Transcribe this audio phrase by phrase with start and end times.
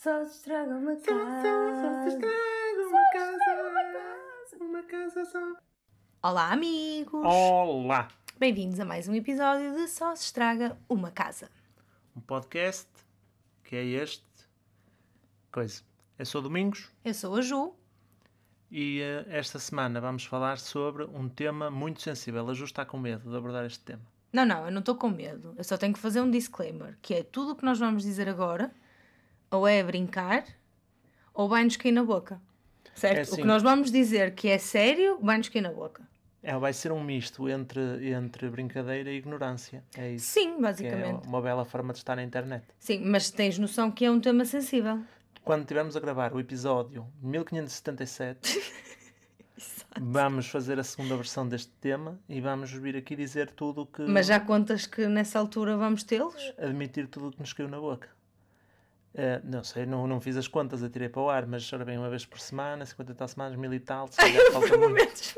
[0.00, 1.42] Só se estraga uma casa.
[1.42, 4.64] só, só se estraga uma casa.
[4.64, 5.56] Uma casa só.
[6.22, 7.20] Olá, amigos!
[7.24, 8.06] Olá!
[8.38, 11.50] Bem-vindos a mais um episódio de Só se estraga uma casa.
[12.16, 12.86] Um podcast
[13.64, 14.22] que é este.
[15.50, 15.82] Coisa.
[16.16, 17.74] Eu sou Domingos Eu sou a Ju.
[18.70, 22.48] e eh, esta semana vamos falar sobre um tema muito sensível.
[22.48, 24.02] A Ju está com medo de abordar este tema.
[24.32, 25.54] Não, não, eu não estou com medo.
[25.58, 28.28] Eu só tenho que fazer um disclaimer, que é tudo o que nós vamos dizer
[28.28, 28.72] agora,
[29.50, 30.44] ou é brincar,
[31.32, 32.40] ou vai-nos cair na boca.
[32.94, 33.16] Certo?
[33.16, 33.36] É o assim.
[33.36, 36.08] que nós vamos dizer que é sério, vai-nos cair na boca.
[36.42, 39.84] É, vai ser um misto entre, entre brincadeira e ignorância.
[39.96, 40.26] É isso.
[40.26, 41.26] Sim, é basicamente.
[41.26, 42.64] uma bela forma de estar na internet.
[42.78, 45.00] Sim, mas tens noção que é um tema sensível.
[45.44, 48.60] Quando estivermos a gravar o episódio 1577,
[50.00, 54.02] vamos fazer a segunda versão deste tema e vamos vir aqui dizer tudo o que.
[54.02, 56.54] Mas já contas que nessa altura vamos tê-los?
[56.58, 58.08] admitir tudo o que nos caiu na boca.
[59.14, 61.98] Eh, não sei, não, não fiz as contas, atirei para o ar, mas ora bem,
[61.98, 65.34] uma vez por semana, 50 e tal semanas, mil e tal, se calhar falta muito.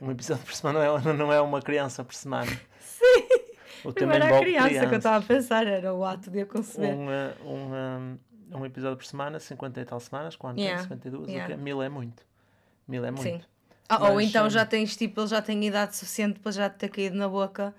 [0.00, 2.50] Um episódio por semana não é, não é uma criança por semana.
[2.80, 3.28] Sim.
[3.84, 6.40] O tema era a envolve criança que eu estava a pensar, era o ato de
[6.40, 6.94] a conceber.
[6.94, 7.08] Um,
[7.46, 8.18] um,
[8.58, 11.56] um episódio por semana, 50 e tal semanas, quando Yeah, tem 52, o yeah.
[11.56, 12.26] Mil é muito.
[12.86, 13.22] Mil é muito.
[13.22, 13.40] Sim.
[13.88, 16.70] Ah, ou Mas, então hum, já tens, tipo, ele já tem idade suficiente para já
[16.70, 17.74] te ter caído na boca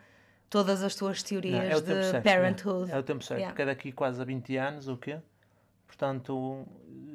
[0.52, 2.24] todas as tuas Não, teorias é o tempo de certo.
[2.24, 2.92] parenthood.
[2.92, 2.96] né?
[2.96, 3.52] É o tempo certo, Yeah.
[3.54, 5.18] porque é daqui quase a 20 anos, o quê?
[5.88, 6.68] Portanto,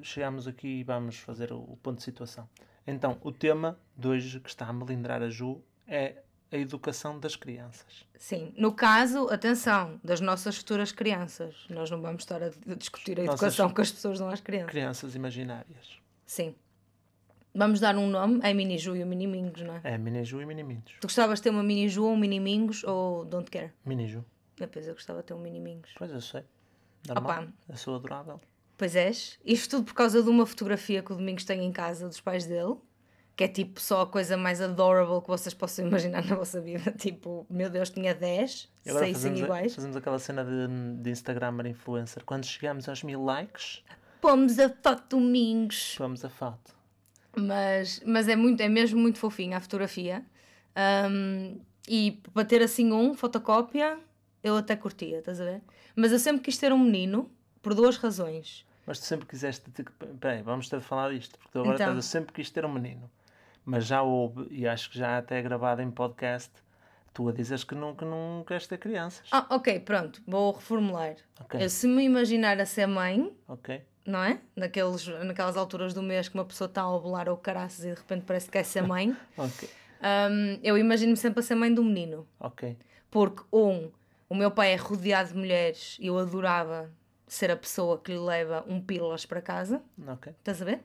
[0.02, 2.48] chegamos aqui e vamos fazer o, o ponto de situação.
[2.86, 6.16] Então, o tema de hoje que está a melindrar a Ju é
[6.52, 8.04] a educação das crianças.
[8.16, 8.52] Sim.
[8.56, 11.66] No caso, atenção, das nossas futuras crianças.
[11.68, 14.70] Nós não vamos estar a discutir a Nossas- educação que as pessoas dão às crianças.
[14.70, 15.98] Crianças imaginárias.
[16.24, 16.54] Sim.
[17.56, 19.80] Vamos dar um nome, é Mini Ju e o Mini Mingos, não é?
[19.84, 20.94] É Mini Ju e Mini Mintos.
[21.00, 23.72] Tu gostavas de ter uma Mini Ju ou um Mini Mingos ou don't care?
[23.84, 24.22] Mini Ju.
[24.58, 25.90] Depois eu gostava de ter um Mini Mingos.
[25.96, 26.42] Pois eu sei.
[27.08, 27.32] Normal.
[27.44, 27.48] Opa.
[27.68, 28.40] Eu sou adorável.
[28.76, 29.38] Pois és.
[29.44, 32.44] Isto tudo por causa de uma fotografia que o Domingos tem em casa dos pais
[32.44, 32.74] dele,
[33.34, 36.92] que é tipo só a coisa mais adorable que vocês possam imaginar na vossa vida.
[36.98, 39.74] Tipo, meu Deus, tinha 10, E agora 6 fazemos, a- iguais.
[39.74, 42.22] fazemos aquela cena de, de Instagramer influencer.
[42.24, 43.82] Quando chegamos aos mil likes,
[44.20, 45.96] Pomos a foto Domingos.
[45.98, 46.75] vamos a foto.
[47.36, 50.24] Mas, mas é, muito, é mesmo muito fofinha a fotografia.
[50.74, 51.58] Ahm,
[51.88, 53.98] e para ter assim um, fotocópia,
[54.42, 55.62] eu até curtia, estás a ver?
[55.94, 57.30] Mas eu sempre quis ter um menino
[57.62, 58.64] por duas razões.
[58.86, 59.70] Mas tu sempre quiseste.
[59.70, 59.84] ter-
[60.20, 61.88] Peraí, vamos ter de falar disto, porque tu agora Então.
[61.88, 63.10] estás a sempre quis ter um menino.
[63.64, 66.52] Mas já houve, e acho que já até é gravado em podcast,
[67.12, 69.28] tu a dizes que não, que não queres ter crianças.
[69.32, 71.16] Ah, ok, pronto, vou reformular.
[71.40, 71.60] Ok.
[71.60, 73.82] Eu, se me imaginar a ser mãe, Ok?
[74.06, 74.38] Não é?
[74.54, 77.94] Naqueles, naquelas alturas do mês que uma pessoa está a ovular ou caraças e de
[77.94, 79.68] repente parece que quer ser mãe, Ok.
[80.30, 82.26] hum, eu imagino-me sempre a ser mãe do menino.
[82.38, 82.76] Ok.
[83.10, 83.90] Porque, um,
[84.28, 86.90] o meu pai é rodeado de mulheres e eu adorava
[87.26, 90.32] ser a pessoa que lhe leva um pílulas para casa, Ok.
[90.38, 90.80] estás a ver?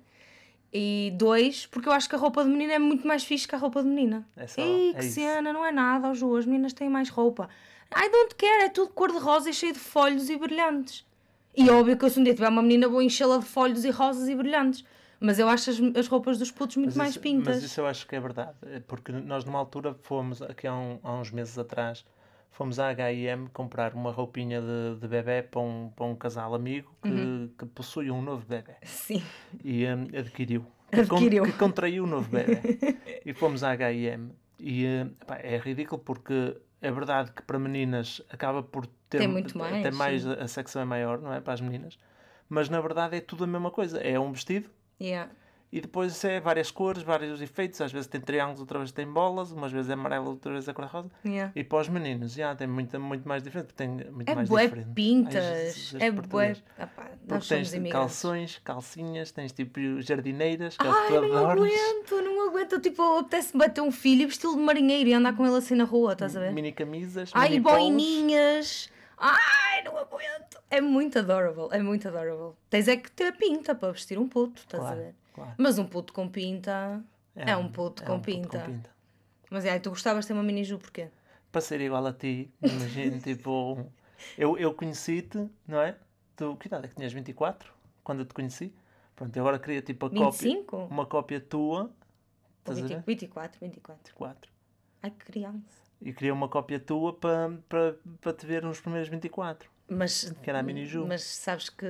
[0.73, 3.53] E dois, porque eu acho que a roupa de menina é muito mais fixe que
[3.53, 4.25] a roupa de menina.
[4.37, 7.49] É só- Ei, é que cena, não é nada, Ju, as meninas têm mais roupa.
[7.93, 11.05] I don't care, é tudo cor-de-rosa e cheio de folhos e brilhantes.
[11.55, 13.89] E óbvio que eu se um dia tiver uma menina vou enchê-la de folhos e
[13.89, 14.83] rosas e brilhantes.
[15.19, 17.55] Mas eu acho as, as roupas dos putos muito Mas mais isso, pintas.
[17.55, 18.53] Mas isso eu acho que é verdade.
[18.63, 22.03] é Porque nós, numa altura, fomos, aqui há, um- há uns meses atrás,
[22.49, 26.91] fomos à HM comprar uma roupinha de, de bebê para um, para um casal amigo
[27.03, 27.49] que, Uhum.
[27.55, 28.73] que possui um novo bebê.
[28.83, 29.21] Sim.
[29.63, 30.65] e hum, adquiriu.
[30.91, 31.43] Que Adquiriu.
[31.43, 32.59] Que contraiu o novo bebê.
[33.23, 34.31] e fomos à H&M.
[34.59, 39.27] E hum, pá, é ridículo porque é verdade que para meninas acaba por ter Tem
[39.27, 40.33] muito mais, até mais sim.
[40.33, 41.39] a secção é maior, não é?
[41.39, 41.97] Para as meninas.
[42.49, 43.99] Mas na verdade é tudo a mesma coisa.
[43.99, 44.69] É um vestido
[44.99, 45.31] Yeah.
[45.71, 47.79] E depois é várias cores, vários efeitos.
[47.79, 50.73] Às vezes tem triângulos, outra vez tem bolas, umas vezes é amarelo, outra vez é
[50.73, 51.09] cor-de-rosa.
[51.25, 51.51] Yeah.
[51.55, 53.73] E para os meninos, já tem muito, muito mais diferente.
[53.73, 54.93] Tem muito É mais bué diferente.
[54.93, 56.57] Pintas, é bué...
[57.27, 57.91] Porque tens imigrantes.
[57.91, 62.79] calções, calcinhas, tens tipo jardineiras, que é Ai, tu não aguento, não aguento.
[62.79, 65.85] Tipo, apetece-me bater um filho e vesti-lo de marinheiro e andar com ele assim na
[65.85, 66.51] rua, estás a ver?
[66.51, 68.89] Mini camisas, Ai, mini boininhas.
[69.17, 70.59] Ai, não aguento.
[70.69, 72.55] É muito adorable, é muito adorable.
[72.69, 75.15] Tens é que ter pinta para vestir um puto, estás a Claro, ver?
[75.33, 75.53] Claro.
[75.57, 77.03] Mas um puto com pinta
[77.35, 78.59] é, um puto, é com, um puto pinta.
[78.59, 78.89] com pinta.
[79.49, 81.09] Mas é, tu gostavas de ter uma mini ju porquê?
[81.51, 83.77] Para ser igual a ti, imagina, tipo,
[84.37, 85.97] eu, eu conheci-te, não é?
[86.35, 87.11] Tu, que idade é que tinhas?
[87.11, 87.71] 24?
[88.03, 88.73] Quando eu te conheci?
[89.15, 90.65] Pronto, eu agora queria tipo a 25?
[90.65, 91.91] cópia, uma cópia tua,
[92.59, 93.03] estás a 20 ver?
[93.05, 94.03] 24, 24.
[94.03, 94.51] 24.
[95.03, 95.81] Ai, que criança.
[96.01, 99.69] E queria uma cópia tua para, para, para te ver nos primeiros 24.
[99.87, 101.05] Mas, Que era a mini Ju.
[101.05, 101.85] mas sabes que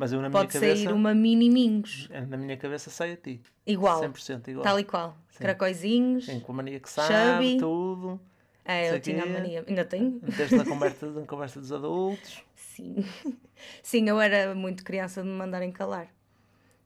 [0.00, 2.08] Mas eu na minha pode cabeça, sair uma mini mingos.
[2.26, 3.38] na minha cabeça sai a ti.
[3.66, 4.00] Igual.
[4.00, 4.64] 100% igual.
[4.64, 5.14] Tal e qual.
[5.38, 6.24] Caracóizinhos.
[6.24, 7.58] Sim, com a mania que sabe, Chubby.
[7.58, 8.18] tudo.
[8.64, 9.62] É, eu tinha a mania.
[9.68, 10.18] Ainda tenho?
[10.24, 12.42] Meteste na conversa, na conversa dos adultos.
[12.54, 13.04] Sim.
[13.22, 13.36] sim.
[13.82, 16.08] sim, eu era muito criança de me mandarem calar.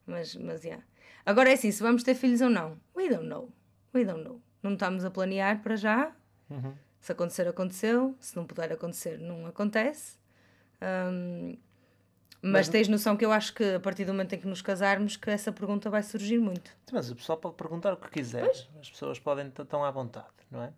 [0.05, 0.85] Mas, mas, yeah.
[1.25, 3.49] Agora é assim, se vamos ter filhos ou não, we don't know.
[3.95, 4.41] We don't know.
[4.61, 6.11] Não estamos a planear para já.
[6.51, 6.75] Uhum.
[7.01, 8.17] Se acontecer, aconteceu.
[8.19, 10.19] Se não puder acontecer, não acontece.
[10.83, 11.57] Um,
[12.45, 14.61] mas, mas tens noção que eu acho que a partir do momento em que nos
[14.61, 16.71] casarmos, que essa pergunta vai surgir muito.
[16.93, 18.45] Mas o pessoal pode perguntar o que quiser.
[18.45, 18.69] Pois.
[18.81, 20.73] As pessoas podem estar à vontade, não é?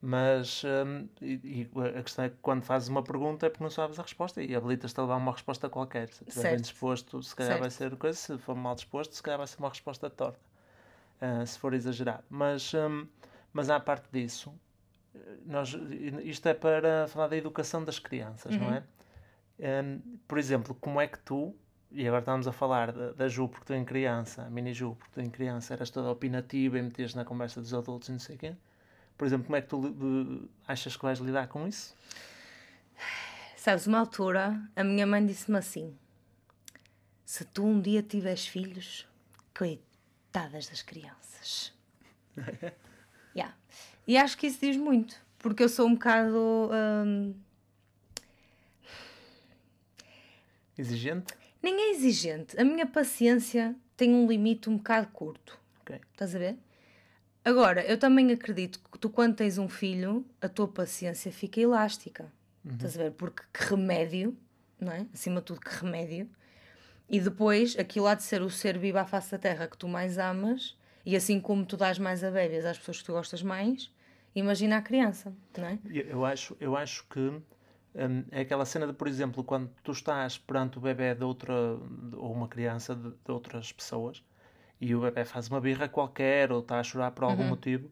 [0.00, 3.70] Mas um, e, e a questão é que quando fazes uma pergunta é porque não
[3.70, 6.08] sabes a resposta e habilitas-te a levar uma resposta qualquer.
[6.08, 7.60] Se estiver bem disposto, se calhar certo.
[7.60, 10.38] vai ser coisa, se for mal disposto, se calhar vai ser uma resposta torta,
[11.20, 12.24] uh, se for exagerado.
[12.30, 13.06] Mas, um,
[13.52, 14.54] mas à parte disso,
[15.44, 15.76] nós,
[16.22, 18.60] isto é para falar da educação das crianças, uhum.
[18.60, 18.84] não é?
[19.60, 21.54] Um, por exemplo, como é que tu,
[21.92, 24.96] e agora estamos a falar da, da Ju porque tu em criança, a mini Ju
[24.98, 28.18] porque tu em criança eras toda opinativa e metias na conversa dos adultos e não
[28.18, 28.54] sei o quê
[29.20, 31.94] por exemplo, como é que tu achas que vais lidar com isso?
[33.54, 35.94] Sabes, uma altura a minha mãe disse-me assim:
[37.22, 39.06] se tu um dia tiveres filhos,
[39.54, 41.70] coitadas das crianças.
[43.36, 43.54] yeah.
[44.06, 46.70] E acho que isso diz muito, porque eu sou um bocado.
[46.72, 47.34] Hum...
[50.80, 51.34] Exigente?
[51.62, 52.58] Nem é exigente.
[52.58, 55.58] A minha paciência tem um limite um bocado curto.
[55.82, 56.00] Okay.
[56.12, 56.56] Estás a ver?
[57.44, 62.32] Agora, eu também acredito que tu, quando tens um filho, a tua paciência fica elástica.
[62.64, 62.72] Uhum.
[62.72, 63.10] Estás a ver?
[63.12, 64.36] Porque que remédio,
[64.80, 65.06] não é?
[65.12, 66.28] Acima de tudo, que remédio.
[67.08, 69.88] E depois, aquilo há de ser o ser vivo à face da terra que tu
[69.88, 73.42] mais amas, e assim como tu dás mais a bebês às pessoas que tu gostas
[73.42, 73.90] mais,
[74.34, 75.78] imagina a criança, não é?
[75.90, 77.40] Eu acho, eu acho que
[77.94, 81.52] hum, é aquela cena de, por exemplo, quando tu estás perante o bebê de outra,
[82.16, 84.22] ou uma criança de, de outras pessoas,
[84.80, 87.50] e o bebê faz uma birra qualquer ou está a chorar por algum uhum.
[87.50, 87.90] motivo,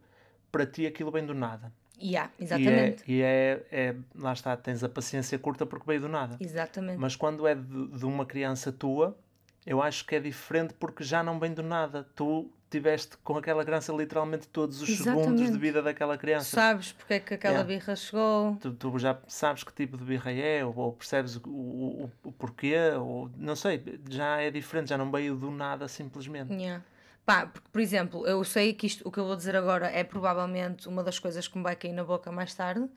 [0.50, 1.72] para ti aquilo vem do nada.
[2.00, 3.02] Yeah, exatamente.
[3.06, 6.36] E, é, e é, é, lá está, tens a paciência curta porque veio do nada.
[6.40, 6.98] Exatamente.
[6.98, 9.18] Mas quando é de, de uma criança tua,
[9.66, 12.08] eu acho que é diferente porque já não vem do nada.
[12.14, 15.22] Tu tiveste com aquela criança literalmente todos os Exatamente.
[15.22, 16.54] segundos de vida daquela criança.
[16.54, 18.56] Sabes porque é que aquela birra chegou.
[18.60, 22.32] Tu, tu, já sabes que tipo de birra é, ou, ou percebes o, o, o,
[22.32, 26.52] porquê, ou não sei, já é diferente, já não veio do nada simplesmente.
[26.52, 26.84] Yeah.
[27.24, 30.02] Pá, porque, por exemplo, eu sei que isto, o que eu vou dizer agora é
[30.02, 32.88] provavelmente uma das coisas que me vai cair na boca mais tarde,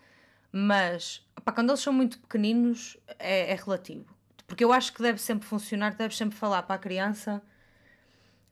[0.51, 4.05] mas pá, quando eles são muito pequeninos é, é relativo.
[4.47, 7.41] Porque eu acho que deve sempre funcionar, deve sempre falar para a criança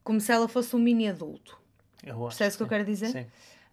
[0.04, 1.58] como se ela fosse um mini adulto.
[2.04, 3.08] Eu acho, Percebes o que eu quero dizer?
[3.08, 3.26] Sim.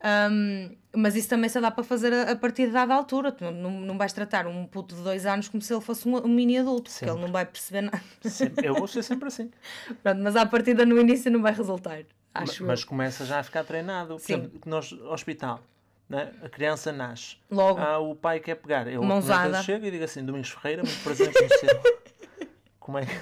[0.05, 3.33] Um, mas isso também só dá para fazer a, a partir de dada altura.
[3.33, 6.17] Tu não, não vais tratar um puto de dois anos como se ele fosse um,
[6.17, 7.07] um mini adulto, sempre.
[7.07, 8.03] porque ele não vai perceber nada.
[8.23, 8.67] Sempre.
[8.67, 9.51] Eu vou ser sempre assim.
[10.03, 12.05] Pronto, mas à partida no início não vai resultar.
[12.35, 14.19] Acho mas, mas começa já a ficar treinado.
[14.19, 14.35] Sim.
[14.35, 15.61] Exemplo, nós, hospital,
[16.09, 16.33] né?
[16.43, 17.37] a criança nasce.
[17.51, 17.81] Logo.
[17.81, 18.87] Ah, o pai quer pegar.
[18.87, 19.63] Eu Mãozada.
[19.63, 21.81] chego e digo assim: Domingos Ferreira, muito prazer em conhecer.
[22.79, 23.13] Como é que.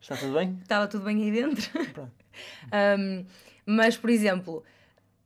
[0.00, 0.58] Está tudo bem?
[0.60, 1.70] Estava tudo bem aí dentro.
[1.92, 2.21] Pronto.
[2.98, 3.24] Um,
[3.64, 4.64] mas, por exemplo,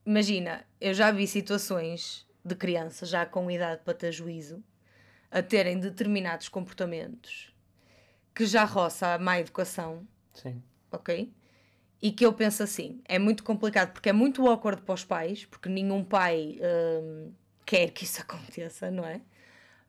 [0.05, 4.63] imagina, eu já vi situações de crianças já com idade para ter juízo
[5.31, 7.53] a terem determinados comportamentos
[8.35, 10.07] que já roça a má educação.
[10.35, 10.63] Sim.
[10.93, 11.33] Ok?
[12.03, 15.47] E que eu penso assim, é muito complicado porque é muito awkward para os pais,
[15.47, 16.59] porque nenhum pai
[17.65, 19.23] quer que isso aconteça, não é?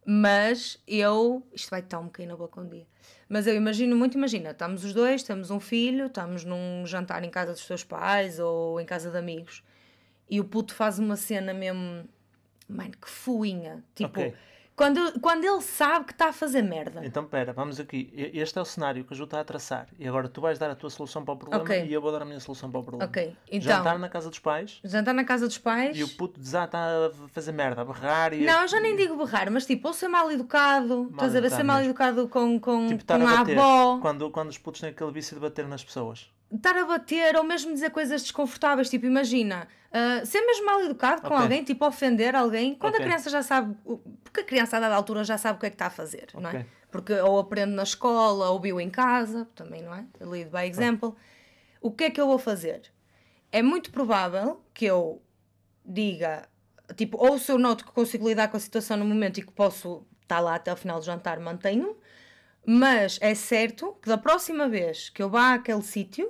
[0.09, 1.45] Mas eu.
[1.51, 2.87] Isto vai estar um bocadinho na boca um dia.
[3.27, 7.29] Mas eu imagino muito, imagina, estamos os dois, temos um filho, estamos num jantar em
[7.29, 9.63] casa dos teus pais ou em casa de amigos
[10.29, 12.07] e o puto faz uma cena mesmo.
[12.67, 13.83] Mano, que fuinha.
[13.95, 14.33] Tipo, okay.
[14.77, 17.01] Quando, quando ele sabe que está a fazer merda.
[17.03, 18.13] Então, pera, vamos aqui.
[18.13, 19.87] Este é o cenário que a Ju está a traçar.
[19.97, 21.87] E agora tu vais dar a tua solução para o problema okay.
[21.87, 23.09] e eu vou dar a minha solução para o problema.
[23.09, 23.35] Ok.
[23.47, 24.79] Então, jantar na casa dos pais.
[24.83, 25.97] Jantar na casa dos pais.
[25.97, 28.45] E o puto está a fazer merda, a berrar e.
[28.45, 31.05] Não, eu já nem digo berrar, mas tipo, ou ser mal educado.
[31.05, 31.49] Mal estás a ver?
[31.49, 33.97] Ser mal educado com, com, tipo, com a, a avó.
[33.99, 37.43] Quando, quando os putos têm aquele vício de bater nas pessoas estar a bater ou
[37.43, 41.39] mesmo dizer coisas desconfortáveis, tipo, imagina, uh, ser mesmo mal educado com okay.
[41.39, 43.05] alguém, tipo, ofender alguém, quando okay.
[43.05, 43.75] a criança já sabe,
[44.23, 46.27] porque a criança a dada altura já sabe o que é que está a fazer,
[46.33, 46.41] okay.
[46.41, 46.65] não é?
[46.91, 50.05] Porque ou aprende na escola, ou viu em casa, também, não é?
[50.21, 51.13] Lead by example.
[51.81, 52.81] O que é que eu vou fazer?
[53.51, 55.21] É muito provável que eu
[55.85, 56.47] diga,
[56.95, 59.51] tipo, ou se eu noto que consigo lidar com a situação no momento e que
[59.51, 61.95] posso estar lá até ao final do jantar, mantenho,
[62.65, 66.29] mas é certo que da próxima vez que eu vá àquele sítio,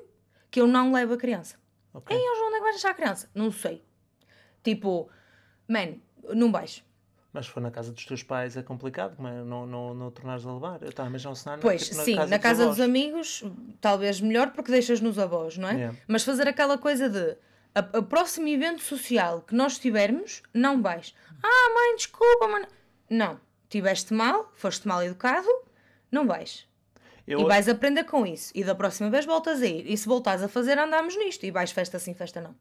[0.51, 1.56] que eu não levo a criança.
[1.97, 2.15] Okay.
[2.15, 3.29] E onde é que vais deixar a criança?
[3.33, 3.83] Não sei.
[4.63, 5.09] Tipo,
[5.67, 5.95] man,
[6.33, 6.83] não vais.
[7.33, 9.43] Mas se for na casa dos teus pais é complicado, como é?
[9.43, 10.81] Não, não, não tornares a levar.
[10.81, 12.85] Eu estava a imaginar um cenário Pois, tipo, na sim, casa na casa dos, dos,
[12.85, 13.43] amigos,
[13.79, 15.73] talvez melhor porque deixas nos avós, não é?
[15.73, 15.97] Yeah.
[16.07, 17.37] Mas fazer aquela coisa de
[17.75, 21.13] a, a próximo evento social que nós tivermos, não vais.
[21.43, 22.65] Ah, mãe, desculpa, mãe.
[23.09, 23.39] Não,
[23.69, 25.47] tiveste mal, foste mal educado,
[26.11, 26.67] não vais.
[27.27, 28.51] Eu, E vais aprender com isso.
[28.55, 29.83] E da próxima vez voltas a ir.
[29.91, 31.45] E se voltares a fazer, andamos nisto.
[31.45, 32.55] E vais festa sim, festa não.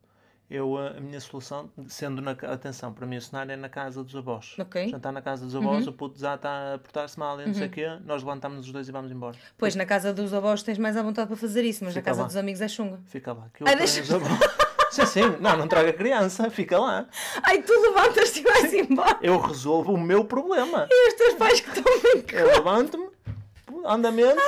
[0.50, 4.14] eu, a minha solução, sendo na atenção, para mim o cenário é na casa dos
[4.14, 4.54] avós.
[4.58, 4.88] Ok.
[4.88, 7.54] Jantar na casa dos avós, o puto já está a portar-se mal e não Uhum.
[7.54, 9.36] sei o quê, nós levantamos os dois e vamos embora.
[9.58, 12.10] Pois, na casa dos avós tens mais à vontade para fazer isso, mas na Fica
[12.10, 12.26] casa lá.
[12.28, 13.00] dos amigos é chunga.
[13.06, 13.48] Fica lá.
[13.54, 14.38] Que eu Ah, deixa- os avós.
[14.92, 15.36] sim, sim.
[15.40, 17.06] Não, não traga criança, fica lá.
[17.42, 19.18] Ai, tu levantas-te e vais embora.
[19.22, 20.86] Eu resolvo o meu problema.
[20.90, 23.08] E os teus pais que estão bem Eu levanto-me,
[23.84, 24.40] andamento,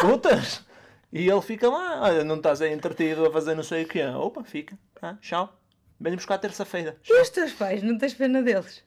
[0.00, 0.62] putas.
[1.14, 2.00] E ele fica lá.
[2.04, 4.02] Olha, não estás aí entretido a fazer não sei o quê.
[4.02, 4.78] Opa, fica.
[5.02, 5.54] Ah, tchau.
[6.00, 6.96] Venho buscar terça-feira.
[7.06, 8.82] E os teus pais, não tens pena deles?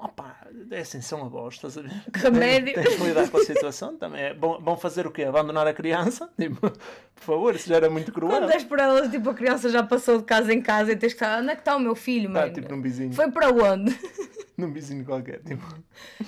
[0.00, 0.36] Opa,
[0.70, 1.90] é assim, são avós, estás a ver?
[2.12, 2.72] Que remédio.
[2.72, 4.22] Tens que lidar com a situação também.
[4.22, 5.24] É bom, bom fazer o quê?
[5.24, 6.30] Abandonar a criança?
[6.38, 8.38] Tipo, por favor, isso já era muito cruel.
[8.38, 11.14] Quando és por elas, tipo, a criança já passou de casa em casa e tens
[11.14, 12.52] que estar, onde é que está o meu filho, Está mano?
[12.52, 13.12] tipo num vizinho.
[13.12, 13.92] Foi para onde?
[14.56, 15.40] Num vizinho qualquer.
[15.44, 15.64] Tipo.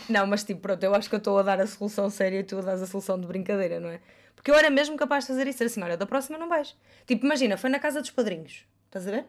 [0.09, 2.45] Não, mas tipo, pronto, eu acho que eu estou a dar a solução séria e
[2.45, 4.01] tu a dar a solução de brincadeira, não é?
[4.37, 6.77] Porque eu era mesmo capaz de fazer isso, era assim, olha, da próxima não vais.
[7.07, 9.27] Tipo, imagina, foi na casa dos padrinhos, estás a ver?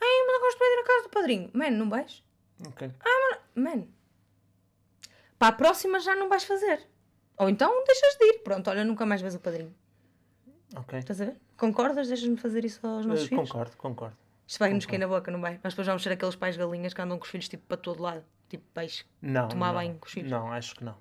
[0.00, 1.50] Ai, mas gosto de ir na casa do padrinho.
[1.52, 2.22] Mano, não vais?
[2.68, 2.90] Ok.
[3.54, 3.88] Mano,
[5.38, 6.86] para a próxima já não vais fazer.
[7.38, 8.38] Ou então deixas de ir.
[8.42, 9.74] Pronto, olha, nunca mais vês o padrinho.
[10.76, 10.98] Ok.
[10.98, 11.36] Estás a ver?
[11.56, 12.08] Concordas?
[12.08, 13.48] Deixas-me fazer isso aos nossos Eh, filhos?
[13.50, 14.16] concordo, concordo.
[14.46, 15.60] Isto vai-nos cair na boca, não vai?
[15.62, 18.02] Nós depois vamos ser aqueles pais galinhas que andam com os filhos tipo para todo
[18.02, 18.24] lado.
[18.48, 19.04] Tipo peixe.
[19.22, 19.48] Não.
[19.48, 19.74] Tomar não.
[19.74, 20.30] banho com os filhos.
[20.30, 20.96] Não, acho que não.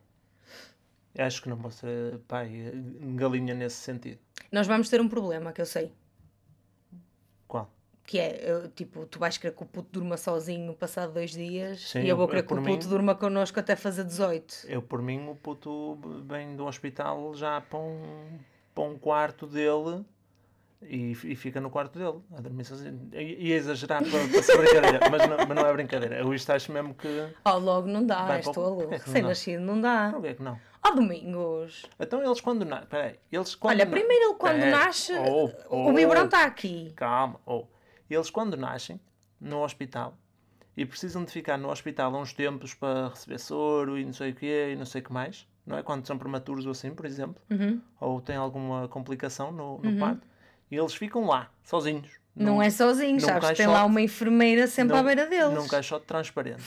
[1.18, 2.72] Acho que não vou ser pai eh,
[3.16, 4.20] galinha nesse sentido.
[4.52, 5.92] Nós vamos ter um problema, que eu sei.
[7.48, 7.72] Qual?
[8.10, 11.92] Que é, eu, tipo, tu vais querer que o puto durma sozinho passado dois dias
[11.92, 14.04] Sim, e eu vou eu- querer que por o mim- puto durma connosco até fazer
[14.04, 14.66] 18.
[14.68, 18.40] Eu, por mim, o puto vem do hospital já para um,
[18.74, 20.04] para um quarto dele
[20.82, 23.00] e, e fica no quarto dele, a dormir sozinho.
[23.14, 26.18] Ia exagerar para, para ser brincadeira, mas não, mas não é brincadeira.
[26.18, 27.08] Eu isto acho mesmo que.
[27.46, 28.76] Oh, logo não dá, Vai és para o- tolo.
[28.88, 29.28] Porquê que não Sem dá?
[29.30, 30.10] nascido não dá.
[30.12, 30.60] Por que é que não?
[30.84, 31.86] Ó domingos.
[32.00, 32.88] Então eles quando nascem.
[32.88, 33.76] Peraí, eles quando.
[33.76, 36.92] Olha, primeiro ele quando Pera, nasce, oh, o oh, biberão está aqui.
[36.96, 37.66] Calma, oh.
[38.10, 39.00] Eles quando nascem
[39.40, 40.18] no hospital
[40.76, 44.36] e precisam de ficar no hospital uns tempos para receber soro e não sei o
[44.36, 45.84] quê e não sei o que mais, não é?
[45.84, 47.82] Quando são prematuros ou assim, por exemplo, Uhum.
[48.00, 50.22] ou têm alguma complicação no, no parto,
[50.72, 52.12] e eles ficam lá, sozinhos.
[52.36, 53.48] Não, num- é sozinho, num sabes?
[53.50, 53.68] Tem caixote.
[53.68, 55.54] lá uma enfermeira sempre à num- beira deles.
[55.54, 56.64] Num caixote transparente.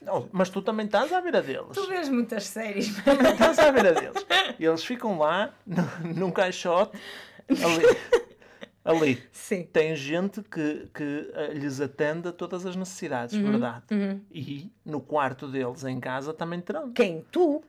[0.00, 1.68] Não, mas tu também estás à beira deles.
[1.74, 2.96] Tu vês muitas séries.
[3.04, 4.24] Também estás à beira deles.
[4.58, 6.98] E eles ficam lá, num, num caixote,
[7.48, 8.27] ali.
[8.90, 9.22] Ali.
[9.32, 9.64] Sim.
[9.64, 13.84] tem gente que, que eh, lhes atende a todas as necessidades, verdade?
[13.92, 14.20] uhum.
[14.30, 16.92] E no quarto deles em casa também terão.
[16.92, 17.24] Quem?
[17.30, 17.62] Tu?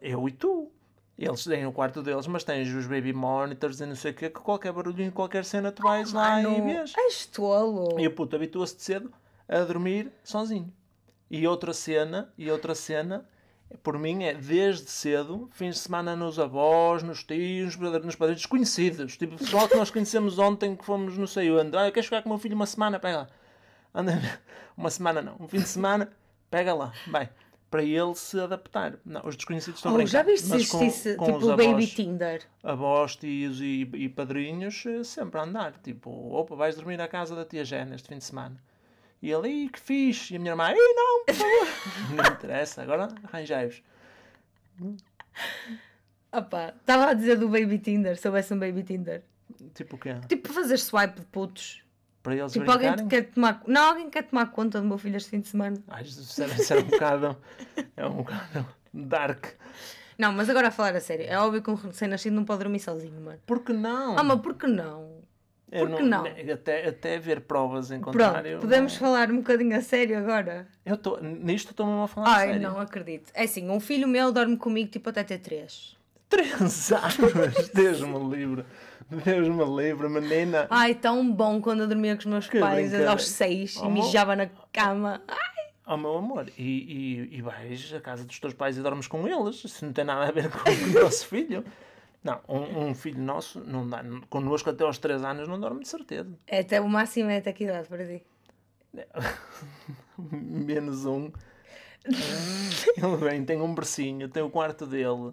[0.00, 0.70] Eu e tu.
[1.16, 4.30] Eles têm o quarto deles, mas tens os baby monitors e não sei o quê,
[4.30, 6.92] que qualquer barulhinho, qualquer cena, tu vais lá e Mano, vês.
[6.96, 7.98] és tolo.
[7.98, 9.12] E o puto habitua-se de cedo
[9.48, 10.72] a dormir sozinho.
[11.28, 13.28] E outra cena, e outra cena,
[13.82, 19.16] por mim é desde cedo, fins de semana nos avós, nos tios, nos padrinhos desconhecidos.
[19.16, 21.76] Tipo, pessoal que nós conhecemos ontem que fomos não sei onde.
[21.76, 22.98] Ah, queres ficar com o meu filho uma semana?
[22.98, 23.28] Pega lá.
[23.94, 24.12] Anda,
[24.76, 26.10] uma semana não, um fim de semana,
[26.50, 27.28] pega lá, vai.
[27.70, 28.94] Para ele se adaptar.
[29.04, 31.66] Não, os desconhecidos estão Oh, já viste se mas com- existisse com tipo o Baby
[31.66, 32.42] avós- Tinder?
[32.62, 35.72] avós, tios e, e padrinhos eh, sempre a andar.
[35.84, 38.58] Tipo, opa, vais dormir à casa da tia Jana este fim de semana.
[39.20, 40.34] E ele, "Ih, que fixe.
[40.34, 41.68] E a minha irmã, ei, não, por favor.
[42.14, 43.82] não interessa, agora arranjai-vos.
[46.32, 49.22] Opa, estava a dizer do Baby Tinder, se houvesse um Baby Tinder.
[49.74, 50.14] Tipo o quê?
[50.28, 51.82] Tipo fazer swipe de putos.
[52.22, 53.08] Para eles Tipo, alguém brincarem?
[53.08, 53.62] que quer tomar.
[53.66, 55.76] Não, alguém quer tomar conta do meu filho este fim de semana.
[55.88, 57.36] Ai, era, isso era um bocado...
[57.96, 59.46] É um bocado dark.
[60.18, 61.24] Não, mas agora a falar a sério.
[61.28, 63.38] É óbvio que um recém-nascido não pode dormir sozinho, mano.
[63.46, 64.18] Por que não?
[64.18, 65.17] Ah, mas por que não?
[65.70, 66.24] Eu por que não?
[66.52, 68.58] Até, até ver provas em Pronto, contrário...
[68.58, 70.66] podemos não- falar um bocadinho a sério agora?
[70.84, 72.62] Eu tô, nisto estou mesmo a falar a Ai, sério.
[72.62, 73.30] não acredito.
[73.34, 75.96] É assim, um filho meu dorme comigo tipo até ter 3.
[76.28, 76.52] Três
[76.92, 78.64] anos, Deus-me livre.
[79.24, 80.66] Deus-me livre, menina.
[80.68, 83.92] Ai, tão bom quando eu dormia com os meus Que pais aos 6 e Amor.
[84.04, 85.22] mijava na cama.
[85.86, 86.62] Oh meu amor, e,
[87.32, 89.64] e, e vais à casa dos teus pais e dormes com eles?
[89.64, 91.64] Isso não tem nada a ver com o nosso filho.
[92.22, 94.02] Não, um, um filho nosso não dá.
[94.28, 96.36] Connosco até aos 3 anos não dorme de certeza.
[96.46, 98.26] É até o máximo é até que idade para ti?
[100.18, 101.30] Menos um.
[102.96, 105.32] Ele vem, tem um bercinho, tem o quarto dele,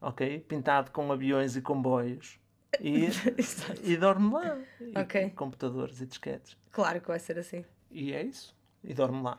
[0.00, 0.40] ok?
[0.40, 2.38] Pintado com aviões e comboios.
[2.80, 3.08] E,
[3.82, 4.58] e dorme lá.
[4.80, 5.30] E.
[5.30, 6.56] Computadores e disquetes.
[6.70, 7.64] Claro que vai ser assim.
[7.90, 8.54] E é isso.
[8.84, 9.38] E dorme lá.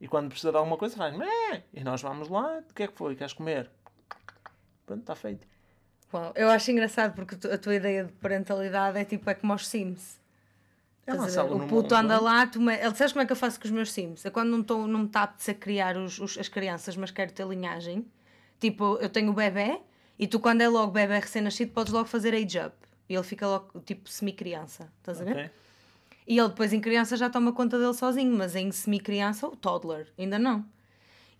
[0.00, 1.14] E quando precisa de alguma coisa faz!
[1.72, 2.58] E nós vamos lá.
[2.58, 3.14] O que é que foi?
[3.14, 3.70] Queres comer?
[4.84, 5.46] Pronto, está feito.
[6.12, 9.66] Uau, eu acho engraçado porque a tua ideia de parentalidade é tipo é como aos
[9.66, 10.20] Sims.
[11.06, 11.12] É
[11.64, 13.90] O puto anda lá, tu ele sabes como é que eu faço com os meus
[13.92, 14.24] Sims?
[14.24, 17.32] É quando não, tô, não me está a criar os, os- as crianças, mas quero
[17.32, 18.06] ter linhagem.
[18.60, 19.80] Tipo, eu tenho o bebê
[20.18, 22.76] e tu, quando é logo bebê recém-nascido, podes logo fazer age up.
[23.08, 24.88] E ele fica logo, tipo, semi-criança.
[25.00, 25.34] Estás a ver?
[26.26, 30.06] E ele depois em criança já toma conta dele sozinho, mas em semi-criança, o toddler,
[30.16, 30.64] ainda não.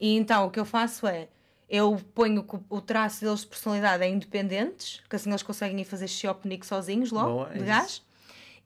[0.01, 1.29] E então o que eu faço é,
[1.75, 5.85] eu ponho que o- traço deles de personalidade é independentes, que assim eles conseguem ir
[5.87, 7.67] fazer penico sozinhos logo, Boa, é de isso.
[7.67, 8.03] gás.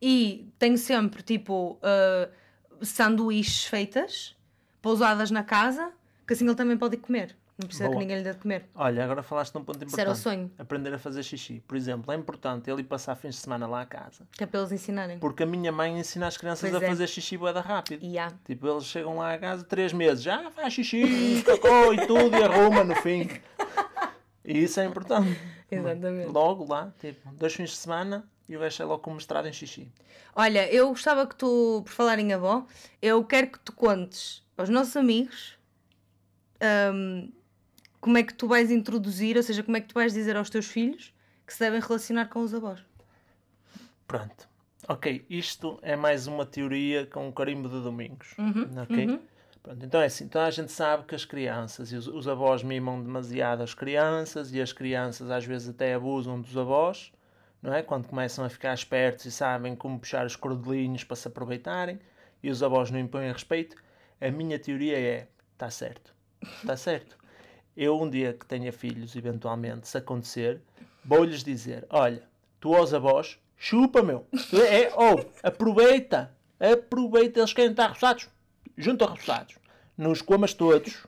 [0.02, 4.34] E tenho sempre, tipo, uh, sanduíches feitas,
[4.82, 5.92] pousadas na casa,
[6.26, 7.36] que assim ele também pode comer.
[7.58, 7.96] Não precisa Boa.
[7.96, 8.66] que ninguém lhe dê de comer.
[8.74, 10.00] Olha, agora falaste de um ponto Isso importante.
[10.02, 10.50] era o sonho.
[10.58, 11.60] Aprender a fazer xixi.
[11.66, 14.26] Por exemplo, é importante ele ir passar fins de semana lá à casa.
[14.32, 15.18] Que é para eles ensinarem.
[15.18, 16.88] Porque a minha mãe ensina as crianças Pois a é.
[16.90, 18.04] fazer xixi boeda rápido.
[18.04, 18.30] E há.
[18.44, 22.42] Tipo, eles chegam lá à casa três meses, já faz xixi, cocô e tudo, e
[22.44, 23.30] arruma no fim.
[24.44, 25.40] E isso é importante.
[25.70, 26.28] Exatamente.
[26.30, 29.52] Logo lá, tipo, dois fins de semana e o gajo sai logo com mestrado em
[29.52, 29.90] xixi.
[30.34, 32.66] Olha, eu gostava que tu, por falar em avó,
[33.00, 35.58] eu quero que tu contes aos nossos amigos
[36.92, 37.32] hum,
[38.06, 40.48] como é que tu vais introduzir, ou seja, como é que tu vais dizer aos
[40.48, 41.12] teus filhos
[41.44, 42.78] que se devem relacionar com os avós.
[44.06, 44.48] Pronto.
[44.86, 48.32] Ok, isto é mais uma teoria com um carimbo de domingos.
[48.38, 49.20] Uhum, ok?
[49.60, 52.62] Pronto, então é assim, toda a gente sabe que as crianças e os, os avós
[52.62, 57.12] mimam demasiado as crianças e as crianças às vezes até abusam dos avós,
[57.60, 57.82] não é?
[57.82, 61.98] Quando começam a ficar espertos e sabem como puxar os cordelinhos para se aproveitarem
[62.40, 63.74] e os avós não impõem respeito,
[64.20, 66.14] a minha teoria é, está certo,
[66.62, 67.25] está certo.
[67.76, 70.60] Eu um dia que tenha filhos, eventualmente, se acontecer,
[71.04, 72.22] vou-lhes dizer, olha,
[72.58, 74.26] tu aos avós, chupa, meu.
[74.52, 78.28] É, ou, aproveita, aproveita, eles querem estar roçados,
[78.76, 79.56] junto a roçados.
[79.96, 81.06] Não os comas todos,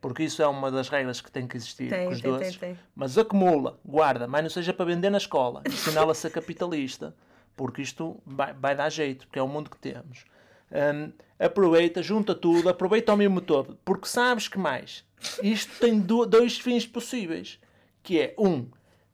[0.00, 2.56] porque isso é uma das regras que tem que existir Tem, com os tem, doces.
[2.56, 2.78] tem.
[2.94, 7.14] Mas acumula, guarda, mas não seja para vender na escola, ensiná-la a capitalista,
[7.54, 10.24] porque isto vai, vai dar jeito, porque é o mundo que temos.
[10.72, 15.04] Hum, aproveita, junta tudo, aproveita ao mesmo todo, porque sabes que mais?
[15.42, 17.58] Isto tem do- dois fins possíveis,
[18.02, 18.66] que é um,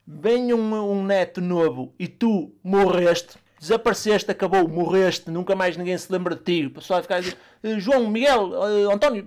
[0.07, 6.11] vem um, um neto novo e tu morreste, desapareceste, acabou, morreste, nunca mais ninguém se
[6.13, 9.27] lembra de ti, o pessoal vai ficar a dizer, "Eh, João, Miguel, eh, António,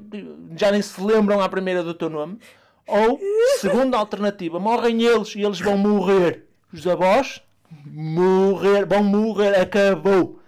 [0.57, 2.39] já nem se lembram à primeira do teu nome.
[2.87, 3.19] Ou,
[3.59, 6.45] segunda alternativa, morrem eles e eles vão morrer.
[6.73, 7.41] Os avós,
[7.85, 10.39] morrer, vão morrer, acabou.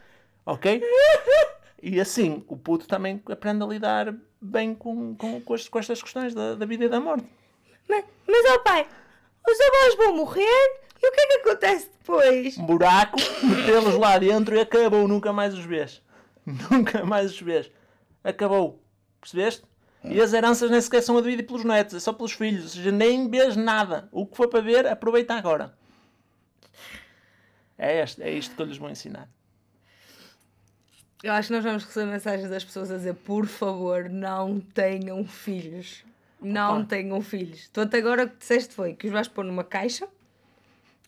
[0.46, 0.82] Ok?
[1.82, 6.02] E assim, o puto também aprende a lidar bem com, com, com, estes- com estas
[6.02, 7.26] questões da, da vida e da morte.
[7.88, 8.88] Mas, mas ó pai,
[9.48, 12.58] os avós vão morrer e o que é que acontece depois?
[12.58, 16.02] Um buraco, metê-los lá dentro e acabou, nunca mais os vês.
[16.70, 17.72] Nunca mais os vês.
[18.24, 18.82] Acabou.
[19.22, 19.64] Percebeste?
[20.04, 22.64] E as heranças nem sequer são a dividir pelos netos, é só pelos filhos.
[22.64, 24.10] Ou seja, nem vês nada.
[24.12, 25.74] O que for para ver, aproveita agora.
[27.78, 29.30] É, este, é isto que eu lhes vou ensinar.
[31.24, 35.26] Eu acho que nós vamos receber mensagens das pessoas a dizer por favor, não tenham
[35.26, 36.04] filhos.
[36.42, 36.86] Não Opa.
[36.90, 37.70] tenham filhos.
[37.72, 40.06] Tu até agora o que disseste foi que os vais pôr numa caixa.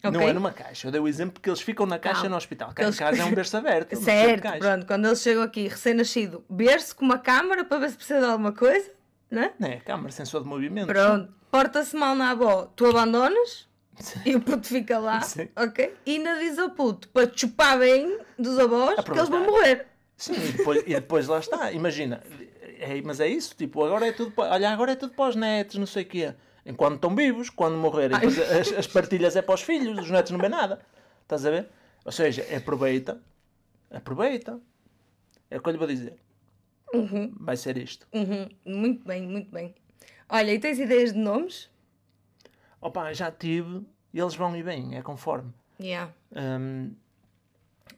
[0.01, 0.29] Não ok?
[0.29, 0.87] é numa caixa.
[0.87, 2.29] Eu dei o exemplo que eles ficam na caixa Não.
[2.31, 2.71] no hospital.
[2.73, 3.93] Que eles- casa é um berço aberto.
[3.93, 4.85] não Certo, pronto.
[4.85, 8.53] Quando eles chegam aqui, recém-nascido, berço com uma câmara para ver se precisa de alguma
[8.53, 8.89] coisa,
[9.29, 9.51] né?
[9.59, 10.87] Não é, câmara, sensor de movimento.
[10.87, 11.33] Pronto.
[11.51, 13.67] Porta-se mal na avó, tu abandonas
[14.25, 15.49] e o puto fica lá, Sim.
[15.55, 15.93] ok?
[16.05, 19.87] E ainda diz ao puto para te chupar bem dos avós que eles vão morrer.
[20.17, 21.71] Sim, e depois, e depois lá está.
[21.71, 22.21] Imagina,
[22.79, 25.35] é, mas é isso, tipo, agora é tudo, pa- olha, agora é tudo para os
[25.35, 26.33] netos, não sei o quê.
[26.65, 30.31] Enquanto estão vivos, quando morrerem, depois as, as partilhas é para os filhos, os netos
[30.31, 30.79] não vêem nada.
[31.21, 31.67] Estás a ver?
[32.03, 33.21] Ou seja, aproveita,
[33.91, 34.59] aproveita.
[35.49, 36.15] É o que eu lhe vou dizer.
[37.39, 38.07] Vai ser isto.
[38.13, 38.49] Uhum.
[38.65, 39.75] Muito bem, muito bem.
[40.29, 41.69] Olha, e tens ideias de nomes?
[42.81, 43.81] Opa, já tive,
[44.13, 45.51] e eles vão e bem, é conforme.
[45.79, 46.11] Yeah.
[46.35, 46.91] Hum,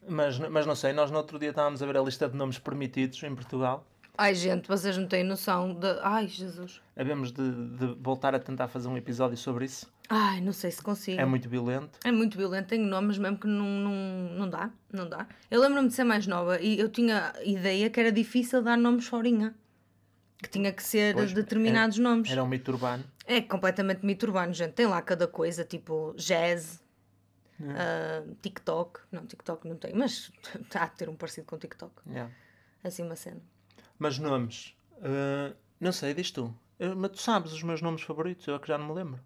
[0.07, 2.57] mas, mas não sei, nós no outro dia estávamos a ver a lista de nomes
[2.59, 3.85] permitidos em Portugal.
[4.17, 5.87] Ai, gente, vocês não têm noção de.
[6.01, 6.81] Ai, Jesus.
[6.95, 9.85] Havemos de, de voltar a tentar fazer um episódio sobre isso.
[10.09, 11.21] Ai, não sei se consigo.
[11.21, 11.99] É muito violento.
[12.03, 13.91] É muito violento, tenho nomes mesmo que não, não,
[14.39, 15.27] não dá, não dá.
[15.51, 19.05] Eu lembro-me de ser mais nova e eu tinha ideia que era difícil dar nomes
[19.05, 19.53] forinha.
[20.41, 22.31] Que tinha que ser Pois, determinados nomes.
[22.31, 23.03] Era um mito urbano.
[23.25, 24.73] É completamente mito urbano, gente.
[24.73, 26.81] Tem lá cada coisa, tipo jazz,
[27.61, 28.99] ah, TikTok.
[29.11, 31.93] Não, TikTok não tem, mas está a ter um parecido com TikTok.
[32.07, 32.33] Yeah.
[32.83, 33.41] Assim uma cena.
[33.97, 34.75] Mas nomes.
[34.97, 36.53] uh, não sei, diz tu.
[36.79, 39.19] Eu- mas tu sabes os meus nomes favoritos, eu é que já não me lembro.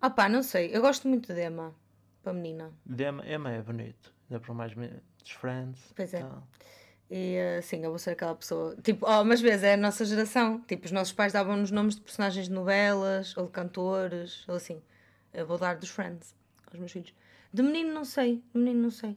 [0.00, 0.74] Ah pá, não sei.
[0.74, 1.74] Eu gosto muito de Emma,
[2.22, 2.72] para menina.
[2.84, 4.12] De Emma, Emma é bonito.
[4.30, 5.92] Ainda por mais dos Friends.
[5.94, 6.20] Pois é.
[6.20, 6.46] tal.
[7.10, 8.76] E ah, sim, eu vou ser aquela pessoa.
[8.82, 10.60] Tipo, oh, mas vês, é a nossa geração.
[10.62, 14.82] Tipo, os nossos pais davam-nos nomes de personagens de novelas ou de cantores, ou assim.
[15.32, 16.34] Eu vou dar dos Friends
[16.66, 17.12] aos meus filhos.
[17.56, 18.42] De menino, não sei.
[18.52, 19.16] De menino, não sei.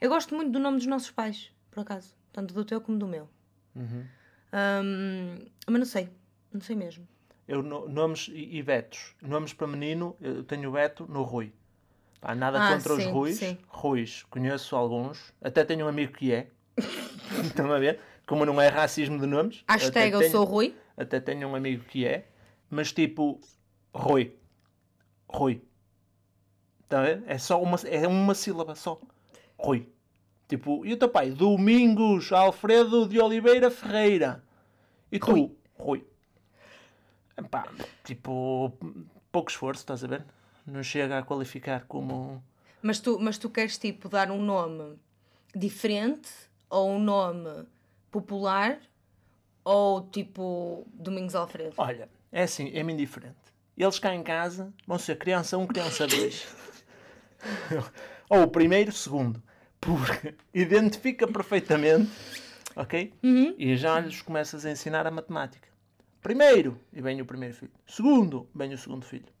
[0.00, 2.14] Eu gosto muito do nome dos nossos pais, por acaso.
[2.32, 3.26] Tanto do teu como do meu.
[3.74, 4.04] Uhum.
[4.52, 6.08] Ahm, mas não sei.
[6.52, 7.08] Não sei mesmo.
[7.46, 9.14] Eu, no- nomes e, e Betos.
[9.22, 11.50] Nomes para menino, eu tenho o Beto no Rui.
[12.20, 13.38] Pá, nada Ah, contra os sim, Ruis.
[13.38, 13.58] sim.
[13.68, 15.32] Ruis, conheço alguns.
[15.40, 16.48] Até tenho um amigo que é.
[17.42, 18.00] Estão a ver?
[18.26, 19.64] Como não é racismo de nomes.
[19.66, 20.74] Hashtag eu tenho- sou Rui.
[20.96, 22.28] Até tenho um amigo que é.
[22.68, 23.40] Mas tipo,
[23.94, 24.34] Rui.
[25.26, 25.62] Rui.
[26.88, 27.22] Ver?
[27.26, 29.00] É só uma, é uma sílaba só.
[29.58, 29.88] Rui.
[30.48, 31.30] Tipo, e o teu pai?
[31.30, 34.42] Domingos Alfredo de Oliveira Ferreira.
[35.12, 35.30] E tu?
[35.30, 35.56] Rui.
[35.78, 36.06] Rui.
[37.36, 37.68] Epá,
[38.04, 38.72] tipo,
[39.30, 40.24] pouco esforço, estás a ver?
[40.66, 42.42] Não chega a qualificar como.
[42.82, 44.96] Mas tu, mas tu queres tipo dar um nome
[45.54, 46.30] diferente
[46.68, 47.66] ou um nome
[48.10, 48.80] popular
[49.64, 51.74] ou tipo Domingos Alfredo?
[51.76, 53.36] Olha, é assim, é-me indiferente.
[53.76, 56.46] Eles cá em casa vão ser criança 1, criança 2.
[58.28, 59.42] Ou o primeiro, segundo.
[59.80, 62.10] Porque identifica perfeitamente,
[62.76, 63.12] ok?
[63.56, 65.68] E já lhes começas a ensinar a matemática.
[66.20, 67.72] Primeiro, e vem o primeiro filho.
[67.86, 69.32] Segundo, vem o segundo filho.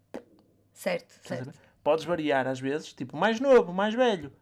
[0.72, 1.58] Certo, Estás certo.
[1.82, 4.32] Podes variar às vezes, tipo, mais novo, mais velho.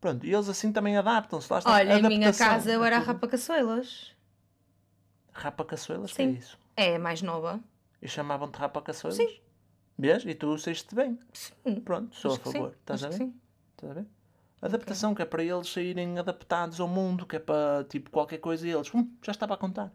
[0.00, 1.50] Pronto, e eles assim também adaptam-se.
[1.50, 1.72] Lá está.
[1.72, 3.12] Olha, em minha casa eu era a É tudo.
[3.14, 4.14] Rapa Caçoelas.
[5.32, 6.32] Rapa caçoelas, que é Sim.
[6.34, 6.58] isso?
[6.76, 7.60] É mais nova.
[8.00, 9.16] E chamavam-te rapa caçoelas?
[9.16, 9.40] Sim.
[9.98, 10.24] Vês?
[10.26, 11.18] E tu saíste bem.
[11.32, 11.80] Sim.
[11.80, 12.70] Pronto, sou Acho a favor.
[12.70, 13.24] sim, Estás a acho ver?
[13.24, 13.40] que sim.
[13.72, 14.06] Estás a ver?
[14.62, 18.66] Adaptação, que é para eles saírem adaptados ao mundo, que é para tipo qualquer coisa
[18.66, 19.92] e eles, hum, já estava a contar.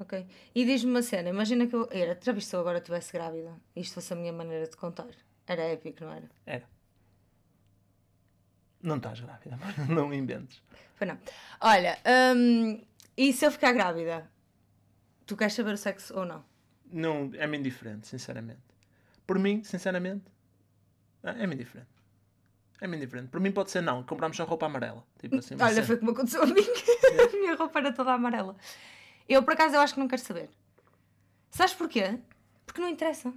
[0.00, 0.26] Ok.
[0.54, 1.86] E diz-me uma cena, imagina que eu.
[1.90, 3.54] Era, já viste se eu agora estivesse grávida?
[3.76, 5.06] Isto fosse a minha maneira de contar.
[5.46, 6.28] Era épico, não era?
[6.46, 6.64] Era.
[8.82, 9.58] Não estás grávida,
[9.88, 10.60] não inventes.
[10.94, 11.18] Foi não.
[11.60, 11.98] Olha,
[12.36, 12.82] hum,
[13.16, 14.28] e se eu ficar grávida?
[15.26, 16.44] Tu queres saber o sexo ou não?
[16.92, 18.60] Não, é-me indiferente, sinceramente.
[19.26, 20.24] Por mim, sinceramente,
[21.22, 21.88] é- é-me indiferente.
[22.80, 23.28] É-me indiferente.
[23.30, 25.04] Por mim pode ser não, compramos só roupa amarela.
[25.18, 26.54] Tipo assim, Olha, foi como aconteceu a mim.
[27.32, 28.56] a minha roupa era toda amarela.
[29.28, 30.50] Eu, por acaso, eu acho que não quero saber.
[31.50, 32.18] Sabes porquê?
[32.66, 33.32] Porque não interessa.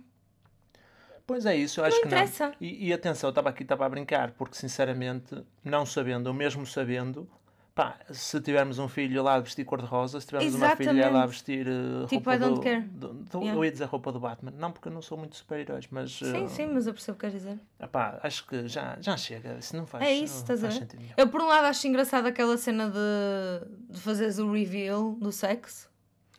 [1.26, 2.18] Pois é isso, eu acho Não que não.
[2.18, 2.54] interessa.
[2.60, 6.66] E, e atenção, eu estava aqui estava a brincar, porque sinceramente, não sabendo, ou mesmo
[6.66, 7.30] sabendo,
[7.78, 11.14] pá, se tivermos um filho lá a vestir cor-de-rosa, se tivermos uma filha Exatamente.
[11.14, 12.82] lá a vestir uh, Tipo, roupa I don't do, care.
[12.82, 13.56] do- do- Yeah.
[13.60, 16.44] Eu ia dizer roupa do Batman, não porque eu não sou muito super-heróis, mas Sim,
[16.46, 17.60] uh, sim, mas eu percebo o que queres dizer.
[17.80, 20.74] epá, acho que já, já chega, isso não faz, É isso, não estás a faz
[20.74, 20.80] ver?
[20.82, 21.14] sentido nenhum.
[21.16, 25.88] Eu, por um lado, acho engraçado aquela cena de, de fazeres o reveal do sexo.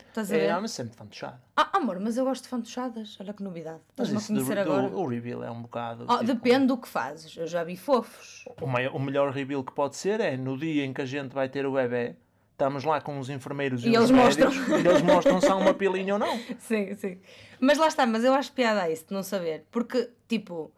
[0.08, 0.44] Estás a ver?
[0.48, 1.38] É, mas sempre fantochado.
[1.56, 3.16] Ah, amor, mas eu gosto de fantochadas.
[3.20, 3.80] Olha que novidade.
[3.96, 4.96] Mas Estás-me a isso do, conhecer do- agora.
[4.96, 6.04] o reveal é um bocado.
[6.08, 7.36] Oh, tipo, depende do que fazes.
[7.36, 8.44] Eu já vi fofos.
[8.60, 11.32] O, maior- o melhor reveal que pode ser é no dia em que a gente
[11.34, 12.16] vai ter o bebê,
[12.52, 14.50] estamos lá com os enfermeiros e, E os eles mostram.
[14.50, 16.38] médicos, e eles mostram se há uma pilinha ou não.
[16.58, 17.20] Sim, sim.
[17.60, 19.64] Mas lá está, mas eu acho piada a isso de não saber.
[19.70, 20.72] Porque, tipo,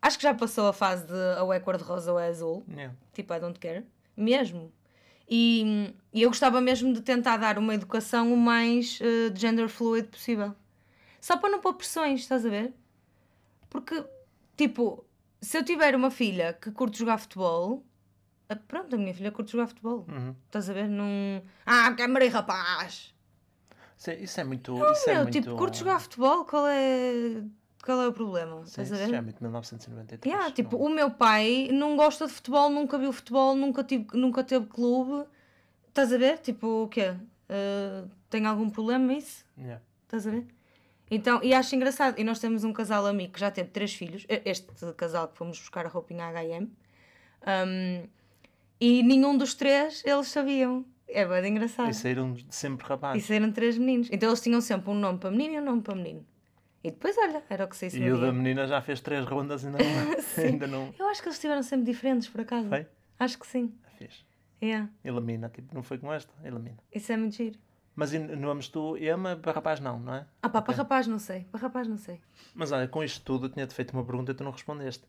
[0.00, 2.64] acho que já passou a fase de ou é cor-de-rosa ou é azul.
[2.68, 2.94] Yeah.
[3.12, 3.84] Tipo, I don't care.
[4.16, 4.72] Mesmo.
[5.28, 10.08] E, e eu gostava mesmo de tentar dar uma educação o mais eh, gender fluid
[10.08, 10.54] possível.
[11.20, 12.74] Só para não pôr pressões, estás a ver?
[13.70, 14.04] Porque,
[14.56, 15.04] tipo,
[15.40, 17.84] se eu tiver uma filha que curte jogar futebol,
[18.68, 20.04] pronto, a minha filha curte jogar futebol.
[20.08, 20.34] Uhum.
[20.46, 20.88] Estás a ver?
[20.88, 21.40] Num.
[21.64, 23.14] Ah, câmara e rapaz!
[23.96, 24.74] Isso, é, isso é muito.
[24.74, 27.42] Não, isso é meu, muito, tipo, curte jogar futebol, qual é.
[27.82, 28.58] Qual é o problema?
[28.58, 29.14] Sim, Estás a ver?
[29.14, 30.32] é muito 1993.
[30.32, 34.06] Yeah, tipo, não- o meu pai não gosta de futebol, nunca viu futebol, nunca, tive,
[34.14, 35.26] nunca teve clube.
[35.88, 36.38] Estás a ver?
[36.38, 37.10] Tipo, o quê?
[37.50, 39.44] Uh, tem algum problema isso?
[39.58, 39.82] Yeah.
[40.04, 40.46] Estás a ver?
[41.10, 42.18] Então, e acho engraçado.
[42.18, 44.24] E nós temos um casal amigo que já teve três filhos.
[44.28, 44.66] Este
[44.96, 46.68] casal que fomos buscar a roupinha HM.
[47.44, 48.06] Um,
[48.80, 50.84] e nenhum dos três eles sabiam.
[51.08, 51.90] É bem engraçado.
[51.90, 53.24] E saíram sempre rapazes.
[53.24, 54.08] E saíram três meninos.
[54.10, 56.24] Então eles tinham sempre um nome para menino e um nome para menino.
[56.84, 59.62] E depois, olha, era o que saísse E o da menina já fez três rondas
[59.62, 60.16] e ainda não.
[60.44, 60.94] ainda não.
[60.98, 62.68] Eu acho que eles estiveram sempre diferentes, por acaso.
[62.68, 62.86] Foi?
[63.18, 63.72] Acho que sim.
[63.98, 64.24] Fez.
[64.60, 64.88] Yeah.
[65.04, 66.32] Elimina, tipo, não foi com esta?
[66.44, 66.78] Elimina.
[66.92, 67.58] Isso é muito giro.
[67.94, 70.26] Mas e nomes tu, Ema, para rapaz não, não é?
[70.42, 71.44] Ah pá, para rapaz não sei.
[71.52, 72.20] Para rapaz não sei.
[72.54, 75.04] Mas olha, com isto tudo eu tinha-te feito uma pergunta e tu não respondeste.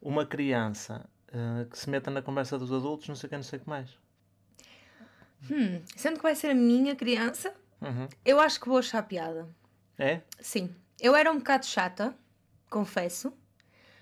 [0.00, 3.42] Uma criança eh, que se meta na conversa dos adultos, não sei o que, não
[3.42, 3.96] sei o que mais.
[5.50, 8.08] Hum, sendo que vai ser a minha criança, Uhum.
[8.24, 9.48] eu acho que vou achar piada.
[9.98, 10.20] É?
[10.40, 10.74] Sim.
[11.00, 12.14] Eu era um bocado chata,
[12.68, 13.32] confesso,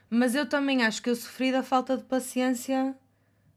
[0.08, 2.96] mas eu também acho que eu sofri da falta de paciência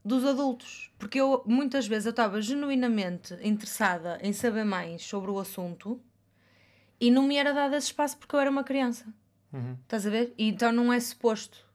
[0.04, 0.92] dos adultos.
[0.98, 6.02] Porque eu, muitas vezes, eu estava genuinamente interessada em saber mais sobre o assunto
[7.00, 9.06] e não me era dado esse espaço porque eu era uma criança.
[9.54, 9.78] Uhum.
[9.84, 10.34] Estás a ver?
[10.38, 11.66] E então não é suposto.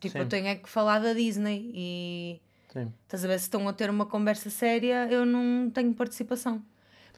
[0.00, 0.18] Tipo, Sim.
[0.20, 2.40] eu tenho é que falar da Disney e
[2.72, 2.92] Sim.
[3.04, 3.38] Estás a ver?
[3.38, 6.62] Se estão a ter uma conversa séria, eu não tenho participação.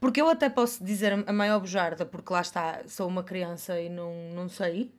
[0.01, 3.89] Porque eu até posso dizer a maior bujarda, porque lá está, sou uma criança e
[3.89, 4.91] não, não sei.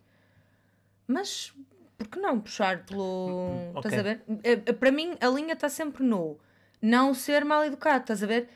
[1.08, 1.52] Mas,
[1.98, 3.72] por que não puxar pelo.
[3.74, 3.78] ok.
[3.90, 4.22] Estás a ver?
[4.44, 6.38] Eh, eh, Para mim, a linha está sempre no
[6.82, 8.50] não ser mal educado, estás a ver?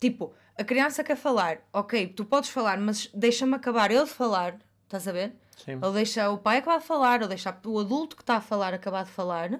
[0.00, 4.56] Tipo, A criança quer falar, ok, tu podes falar, mas deixa-me acabar eu de falar,
[4.84, 5.34] estás a ver?
[5.62, 5.78] Sim.
[5.82, 8.72] Ou deixa o pai acabar de falar, ou deixa o adulto que está a falar
[8.72, 9.58] acabar de falar,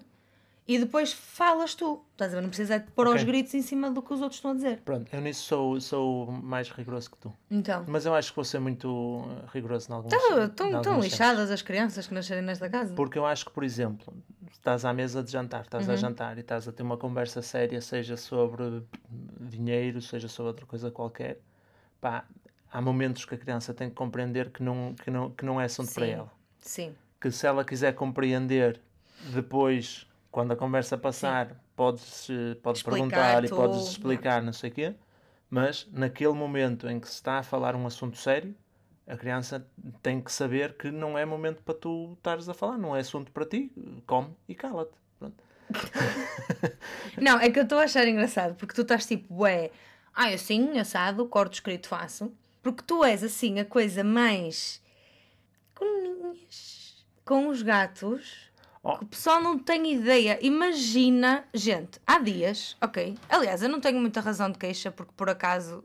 [0.68, 2.42] e depois falas tu, estás a ver?
[2.42, 3.18] Não precisa de pôr Ok.
[3.18, 4.81] os gritos em cima do que os outros estão a dizer.
[4.85, 7.33] Pronto, eu nisso sou, sou mais rigoroso que tu.
[7.50, 11.05] Então, Mas eu acho que vou ser muito eh, rigoroso em alguns estão, casos.
[11.05, 12.94] lixadas as crianças que nascerem nesta casa.
[12.94, 14.12] Porque eu acho que, por exemplo,
[14.50, 15.92] estás à mesa de jantar, estás Uhum.
[15.92, 18.83] a jantar e estás a ter uma conversa séria, seja sobre
[19.40, 21.38] dinheiro, seja sobre outra coisa qualquer,
[22.00, 22.24] pá,
[22.72, 25.64] há momentos que a criança tem que compreender que não, que não, que não é
[25.66, 26.12] assunto para Sim.
[26.12, 26.33] ela.
[26.59, 28.81] Sim, Que se ela quiser compreender
[29.33, 34.72] depois, quando a conversa passar, podes, eh, podes perguntar e podes explicar, não sei o
[34.75, 34.94] quê,
[35.49, 38.55] mas naquele momento em que se está a falar um assunto sério,
[39.07, 39.66] a criança
[40.03, 43.33] tem que saber que não é momento para tu estares a falar, não é assunto
[43.33, 43.72] para ti,
[44.07, 44.92] come e cala-te.
[47.18, 49.70] Não, é que eu estou a achar engraçado, porque tu estás tipo, ué,
[50.14, 52.31] ah, assim, assado, corto escrito faço.
[52.62, 54.83] Porque tu és assim a coisa mais.
[57.25, 58.55] com os gatos.
[58.88, 59.03] Oh.
[59.03, 60.38] O pessoal não tem ideia.
[60.40, 63.18] Imagina, gente, há dias, ok.
[63.29, 65.83] Aliás, eu não tenho muita razão de queixa, porque por acaso,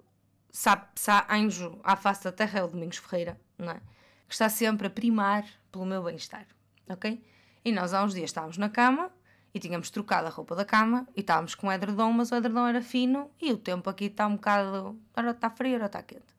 [0.52, 3.82] sabe, há anjo à face da terra é o Domingos Ferreira, não é?
[4.28, 6.46] Que está sempre a primar pelo meu bem-estar,
[6.88, 7.20] ok?
[7.66, 9.12] E nós há uns dias estávamos na cama
[9.52, 12.68] e tínhamos trocado a roupa da cama e estávamos com o edredom, mas o edredom
[12.68, 14.96] era fino e o tempo aqui está um bocado.
[15.18, 16.36] Ora está frio, ora está quente.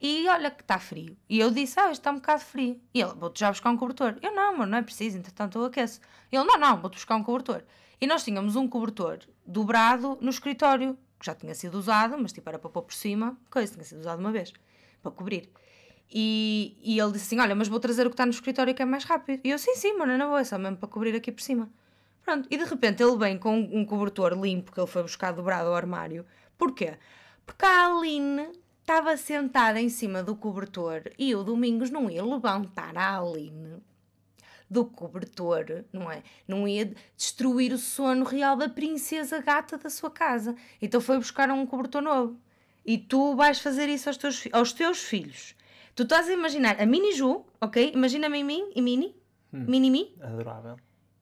[0.00, 1.16] E olha que está frio.
[1.28, 2.80] E eu disse, ah, está um bocado frio.
[2.94, 4.16] E ele, vou-te já buscar um cobertor.
[4.22, 6.00] Eu, não, amor, não é preciso, entretanto eu aqueço.
[6.30, 7.64] Ele, não, não, vou-te buscar um cobertor.
[8.00, 12.48] E nós tínhamos um cobertor dobrado no escritório, que já tinha sido usado, mas tipo
[12.48, 14.52] era para pôr por cima, coisa, tinha sido usado uma vez,
[15.02, 15.50] para cobrir.
[16.10, 18.82] E, e ele disse assim, olha, mas vou trazer o que está no escritório que
[18.82, 19.40] é mais rápido.
[19.42, 21.68] E eu, sim, sim, mano, não vou, é só mesmo para cobrir aqui por cima.
[22.24, 25.68] Pronto, e de repente ele vem com um cobertor limpo que ele foi buscar dobrado
[25.68, 26.24] ao armário.
[26.56, 26.98] Porquê?
[27.44, 28.52] Porque a Aline
[28.88, 33.82] estava sentada em cima do cobertor e o Domingos não ia levantar a Aline
[34.70, 36.22] do cobertor, não é?
[36.46, 40.56] Não ia destruir o sono real da princesa gata da sua casa.
[40.80, 42.38] Então foi buscar um cobertor novo.
[42.84, 45.54] E tu vais fazer isso aos teus, aos teus filhos.
[45.94, 47.92] Tu estás a imaginar a Mini Ju, ok?
[47.94, 49.14] Imagina-me em mim e Mini,
[49.52, 50.76] Mini Mi, Adorável.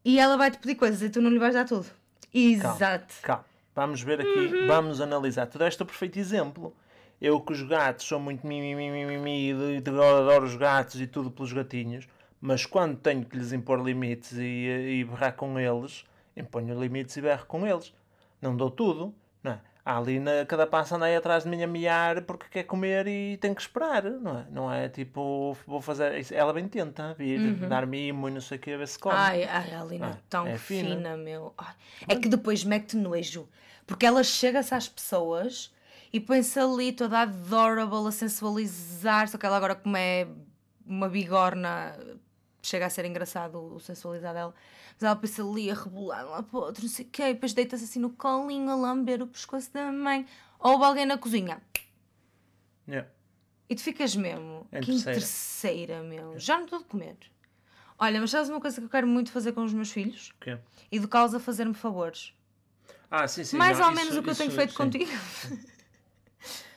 [0.05, 1.87] e ela vai-te pedir coisas e tu não lhe vais dar tudo.
[2.33, 3.15] Exato.
[3.23, 4.67] Calma, vamos ver aqui, Uhum.
[4.69, 5.47] vamos analisar.
[5.47, 6.73] Tu deste o perfeito exemplo.
[7.21, 12.07] Eu que os gatos sou muito mimimi, e adoro os gatos e tudo pelos gatinhos,
[12.41, 16.05] mas quando tenho que lhes impor limites e, e berrar com eles,
[16.37, 17.93] imponho limites e berro com eles.
[18.41, 19.61] Não dou tudo, não é?
[19.83, 23.37] Ali na, cada passo anda aí atrás de mim a miar porque quer comer e
[23.37, 24.47] tem que esperar, não é?
[24.51, 26.19] Não é tipo, vou fazer.
[26.19, 28.99] isso- Ela bem tenta vir, dar mimo e não sei o que, a ver se
[28.99, 29.15] come.
[29.15, 29.21] Uhum.
[29.23, 31.17] Ai, ai, a Alina é Ah, tão é fina, fina.
[31.17, 31.55] meu.
[31.57, 31.73] Ai,
[32.09, 33.49] É que depois mete nojo.
[33.87, 35.73] Porque ela chega-se às pessoas
[36.13, 39.29] e põe-se ali toda adorable a sensualizar.
[39.29, 40.27] Só que ela agora, como é
[40.87, 41.97] uma bigorna,
[42.63, 44.55] chega a ser engraçado o sensualizar dela.
[44.95, 47.23] Mas ela põe-se ali a rebolar lá para outro, não sei o quê.
[47.31, 50.27] E depois deita-se assim no colinho a lamber o pescoço da mãe.
[50.59, 51.61] Ou alguém na cozinha.
[52.89, 53.09] Yeah.
[53.69, 54.67] E tu ficas mesmo.
[54.73, 55.19] Em que terceira.
[55.19, 56.39] terceira, meu.
[56.39, 57.17] Já não estou de comer.
[57.99, 60.31] Olha, mas sabes uma coisa que eu quero muito fazer com os meus filhos?
[60.31, 60.59] O quê?
[60.93, 62.33] Educá-los a fazer-me favores.
[63.11, 63.57] Ah, sim, sim.
[63.57, 64.77] Mais não, ou isso- menos o que eu tenho isso- feito sim.
[64.77, 65.11] contigo.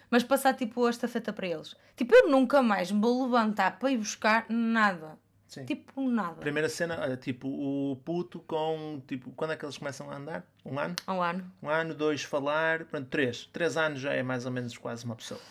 [0.09, 1.75] mas passar tipo a estafeta para eles.
[1.95, 5.17] Tipo, eu nunca mais me vou levantar para ir buscar nada.
[5.47, 5.65] Sim.
[5.65, 6.35] Tipo, nada.
[6.35, 10.45] Primeira cena, é, tipo, o puto com, tipo, quando é que eles começam a andar?
[10.63, 10.95] Um ano?
[11.07, 11.51] Ao ano.
[11.61, 13.49] Um ano, dois, falar, pronto, três.
[13.51, 15.41] Três anos já é mais ou menos quase uma pessoa.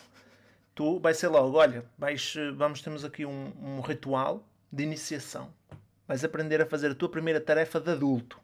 [0.73, 5.53] Tu, vai ser logo, olha, vais, eh, vamos, temos aqui um, um ritual de iniciação.
[6.07, 8.39] Vais aprender a fazer a tua primeira tarefa de adulto.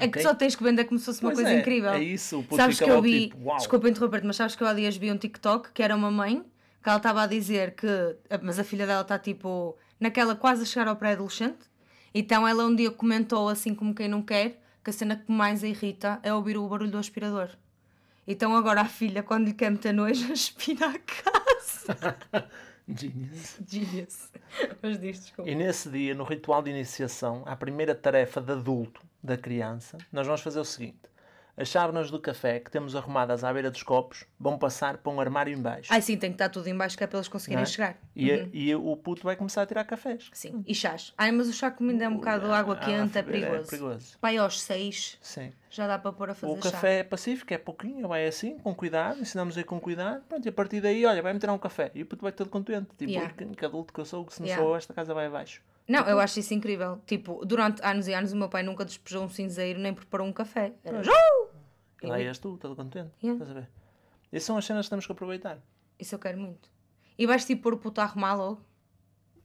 [0.00, 0.22] É que Ok?
[0.22, 1.90] só tens que vender como se fosse uma Pois coisa é, incrível.
[1.92, 3.28] é isso, o Sabes que eu vi.
[3.28, 3.56] tipo, uau.
[3.58, 6.44] Desculpa interromper-te, mas sabes que eu há dias vi um TikTok que era uma mãe
[6.82, 7.86] que ela estava a dizer que.
[8.42, 9.76] Mas a filha dela está tipo.
[9.98, 11.58] naquela quase a chegar ao pré-adolescente.
[12.14, 15.62] Então ela um dia comentou assim como quem não quer que a cena que mais
[15.62, 17.50] a irrita é ouvir o barulho do aspirador.
[18.26, 22.16] Então agora a filha, quando lhe quer meter nojo, aspira a casa.
[22.88, 23.58] Genius.
[23.68, 24.30] Genius.
[24.82, 25.50] Mas diz, desculpa.
[25.50, 30.26] E nesse dia, no ritual de iniciação, à primeira tarefa de adulto da criança, nós
[30.26, 30.98] vamos fazer o seguinte.
[31.56, 35.20] As chávenas do café que temos arrumadas à beira dos copos vão passar para um
[35.20, 35.92] armário em baixo.
[35.92, 37.66] Ai sim, tem que estar tudo em baixo que é para eles conseguirem é?
[37.66, 37.98] chegar.
[38.16, 40.30] E, e o puto vai começar a tirar cafés.
[40.32, 40.64] Sim.
[40.66, 41.12] E chás.
[41.18, 43.68] Ai, mas o chá ainda é um bocado água Ah, quente, é é perigoso.
[43.68, 44.18] perigoso.
[44.20, 45.52] Pai, aos seis Sim.
[45.68, 46.70] já dá para pôr a fazer O chá.
[46.70, 50.48] café é pacífico, é pouquinho, vai assim, com cuidado, ensinamos aí com cuidado, pronto, e
[50.48, 51.90] a partir daí, olha, vai-me tirar um café.
[51.94, 52.88] E o puto vai todo contente.
[52.96, 53.34] Tipo, Yeah.
[53.38, 54.64] "Ui, que, que adulto que eu sou, que se não Yeah.
[54.64, 55.60] sou, esta casa vai abaixo.
[55.90, 57.00] Não, eu acho isso incrível.
[57.06, 60.32] Tipo, durante anos e anos o meu pai nunca despejou um cinzeiro nem preparou um
[60.32, 60.72] café.
[60.84, 61.14] Era "Jou!"
[62.02, 63.10] E lá és tu, todo contente.
[63.22, 63.42] Yeah.
[63.42, 63.68] Estás a ver?
[64.32, 65.58] Essas são as cenas que temos que aproveitar.
[65.98, 66.70] Isso eu quero muito.
[67.18, 68.62] E vais tipo pôr o puto a arrumar logo?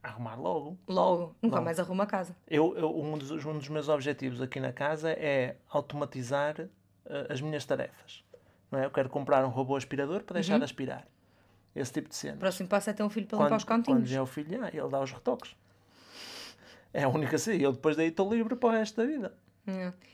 [0.04, 0.78] Arrumar logo.
[0.88, 1.36] Logo.
[1.42, 1.66] Nunca Logo.
[1.66, 2.36] mais arruma a casa.
[2.48, 6.60] Eu, eu- um, dos, um dos meus objetivos aqui na casa é automatizar
[7.08, 8.24] eh, as minhas tarefas.
[8.72, 8.86] Não é?
[8.86, 11.08] Eu quero comprar um robô aspirador para deixar de aspirar.
[11.76, 12.36] Esse tipo de cena.
[12.36, 14.10] O próximo passo é ter um filho para limpar os quando cantinhos.
[14.10, 15.56] vier o filho, ah, ele dá os retoques.
[16.98, 17.62] É a única cena.
[17.62, 19.34] Eu depois daí estou livre para o resto da vida.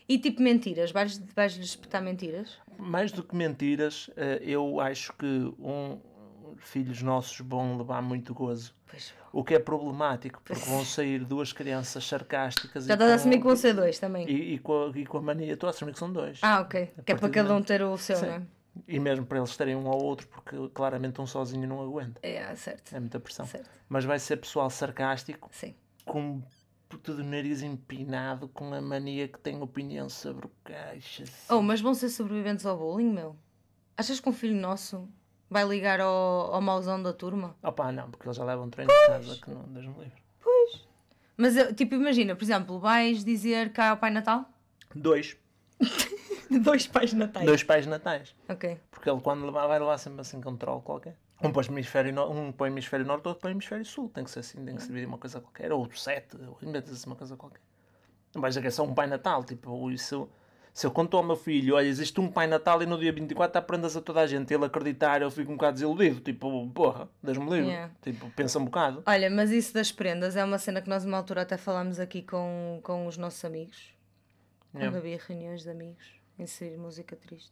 [0.07, 0.91] E tipo mentiras?
[0.91, 2.57] Vais- Vais-lhes espetar mentiras?
[2.79, 5.25] Mais do que mentiras, eh, eu acho que
[5.59, 5.99] um,
[6.57, 8.73] filhos nossos vão levar muito gozo.
[8.89, 9.13] Pois.
[9.31, 13.43] O que é problemático, porque vão sair duas crianças sarcásticas Já estás a assumir que
[13.43, 14.27] vão ser dois também.
[14.29, 15.53] e, e com, a, e com a mania.
[15.53, 16.39] Estou a assumir que são dois.
[16.41, 16.91] Ah, ok.
[17.05, 18.25] Que é para cada um ter o seu, Sim.
[18.25, 18.41] não é?
[18.87, 22.19] E mesmo para eles terem um ao outro, porque claramente um sozinho não aguenta.
[22.23, 22.95] É, certo.
[22.95, 23.45] É muita pressão.
[23.45, 23.69] Certo.
[23.87, 25.75] Mas vai ser pessoal sarcástico, Sim.
[26.05, 26.41] com
[26.91, 31.23] puto de nariz empinado, com a mania que tem opinião sobre o caixa.
[31.49, 33.37] Oh, mas vão ser sobreviventes ao bullying, meu?
[33.95, 35.07] Achas que um filho nosso
[35.49, 37.55] vai ligar ao, ao mauzão da turma?
[37.63, 40.21] Opa, não, porque eles já levam um treino de casa que não Deus me livre.
[41.37, 44.45] Mas, eu, tipo, imagina, por exemplo, vais dizer cá ao Pai Natal?
[44.93, 45.37] Dois.
[46.61, 47.45] Dois pais natais.
[47.45, 48.35] Dois pais natais.
[48.49, 48.77] Ok.
[48.91, 51.15] Porque ele quando levar, vai levar sempre assim com um troll qualquer.
[51.43, 54.09] Um para o hemisfério, no- um para o hemisfério norte, outro para o hemisfério sul.
[54.09, 55.71] Tem que ser assim, tem que se dividir uma coisa qualquer.
[55.71, 57.61] Ou sete, ou inventa-se uma coisa qualquer.
[58.33, 59.43] Não vais dizer que é só um pai natal.
[59.43, 60.29] Tipo, isso,
[60.73, 63.57] se eu conto ao meu filho, olha, existe um pai natal e no dia 24
[63.57, 64.53] há prendas a toda a gente.
[64.53, 66.21] Ele acreditar, eu fico um bocado desiludido.
[66.21, 67.67] Tipo, porra, Deus-me livre.
[67.69, 67.93] Yeah.
[68.01, 69.03] Tipo, pensa um bocado.
[69.05, 72.21] Olha, mas isso das prendas é uma cena que nós, numa altura, até falámos aqui
[72.21, 73.93] com, com os nossos amigos.
[74.71, 74.97] Quando Yeah.
[74.99, 76.05] havia reuniões de amigos,
[76.39, 77.51] inserir música triste.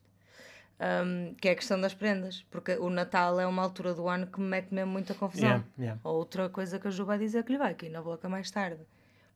[0.79, 2.45] Um, que é a questão das prendas.
[2.49, 5.49] Porque o Natal é uma altura do ano que me mete mesmo muita confusão.
[5.49, 5.99] Yeah, yeah.
[6.03, 8.81] Outra coisa que a Ju vai dizer que lhe vai cair na boca mais tarde.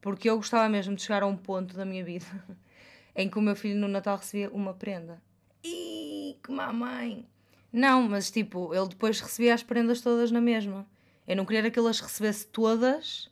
[0.01, 2.25] Porque eu gostava mesmo de chegar a um ponto da minha vida
[3.15, 5.21] em que o meu filho no Natal recebia uma prenda.
[5.63, 7.25] Ih, que mamãe!
[7.71, 10.85] Não, mas tipo, ele depois recebia as prendas todas na mesma.
[11.27, 13.31] Eu não queria que ele as recebesse todas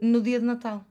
[0.00, 0.84] no dia de Natal.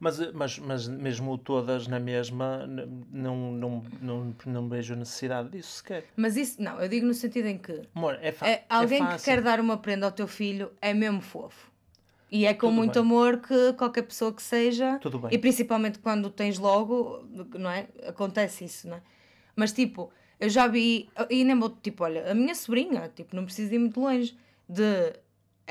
[0.00, 6.06] Mas, mas, mas mesmo todas na mesma, não, não, não, não vejo necessidade disso sequer.
[6.16, 9.16] Mas isso, não, eu digo no sentido em que Amor, é, fa é, alguém é
[9.16, 11.70] que quer dar uma prenda ao teu filho é mesmo fofo.
[12.30, 13.02] E é com Tudo muito bem.
[13.02, 14.98] amor que qualquer pessoa que seja.
[15.00, 15.30] Tudo bem.
[15.34, 17.26] E principalmente quando tens logo,
[17.58, 17.88] não é?
[18.06, 19.02] Acontece isso, não é?
[19.54, 21.10] Mas tipo, eu já vi.
[21.28, 24.34] E nem vou, tipo, olha, a minha sobrinha, tipo, não precisa ir muito longe.
[24.68, 25.12] De.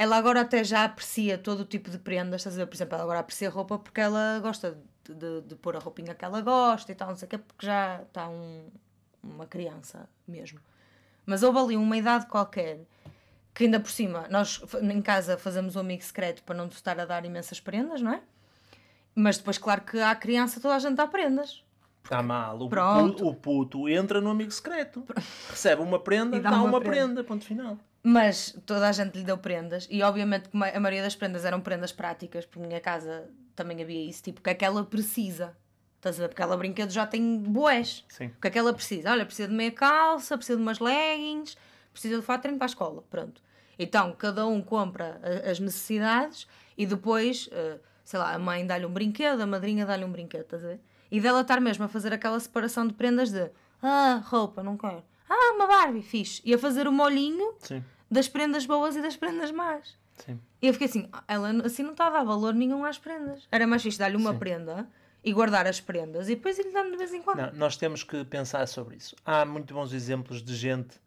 [0.01, 2.67] Ela agora até já aprecia todo o tipo de prendas, estás a ver?
[2.67, 6.15] Por exemplo, ela agora aprecia roupa porque ela gosta de, de, de pôr a roupinha
[6.15, 8.69] que ela gosta e tal, não sei o quê, porque já está um,
[9.21, 10.57] uma criança mesmo.
[11.25, 12.79] Mas houve ali uma idade qualquer
[13.53, 17.03] que ainda por cima, nós em casa fazemos um amigo secreto para não estar a
[17.03, 18.21] dar imensas prendas, não é?
[19.13, 21.61] Mas depois, claro que à criança toda a gente dá prendas.
[22.03, 22.59] Está mal.
[22.59, 25.03] O puto, o puto entra no amigo secreto.
[25.49, 26.95] Recebe uma prenda, E dá dá, uma uma, prenda.
[27.05, 27.23] prenda.
[27.23, 27.77] Ponto final.
[28.01, 31.91] Mas toda a gente lhe deu prendas e obviamente a maioria das prendas eram prendas
[31.91, 35.55] práticas, porque na minha casa também havia isso, tipo, o que é que ela precisa?
[35.97, 36.29] Estás a ver?
[36.29, 38.05] Porque ela brinquedo já tem boés.
[38.07, 38.27] Sim.
[38.27, 39.11] O que é que ela precisa?
[39.11, 41.57] Olha, precisa de meia calça, precisa de umas leggings,
[41.91, 43.03] precisa de fato treino para a escola.
[43.09, 43.41] Pronto.
[43.77, 48.93] Então, cada um compra as necessidades e depois, eh, sei lá, a mãe dá-lhe um
[48.93, 50.79] brinquedo, a madrinha dá-lhe um brinquedo, estás a ver?
[51.11, 53.49] E dela estar mesmo a fazer aquela separação de prendas de
[53.81, 55.03] ah, roupa, não quero.
[55.29, 56.41] Ah, uma Barbie, fixe.
[56.43, 57.83] E a fazer o molhinho Sim.
[58.09, 59.97] das prendas boas e das prendas más.
[60.17, 60.39] Sim.
[60.61, 63.47] E eu fiquei assim, "Ah, ela assim não está a dar valor nenhum às prendas.
[63.51, 64.87] Era mais fixe dar-lhe uma prenda
[65.23, 67.37] e guardar as prendas e depois ir-lhe dando de vez em quando.
[67.37, 69.15] Não, nós temos que pensar sobre isso.
[69.25, 70.99] Há muito bons exemplos de gente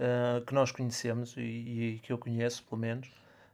[0.00, 3.08] ah, que nós conhecemos e, e que eu conheço, pelo menos,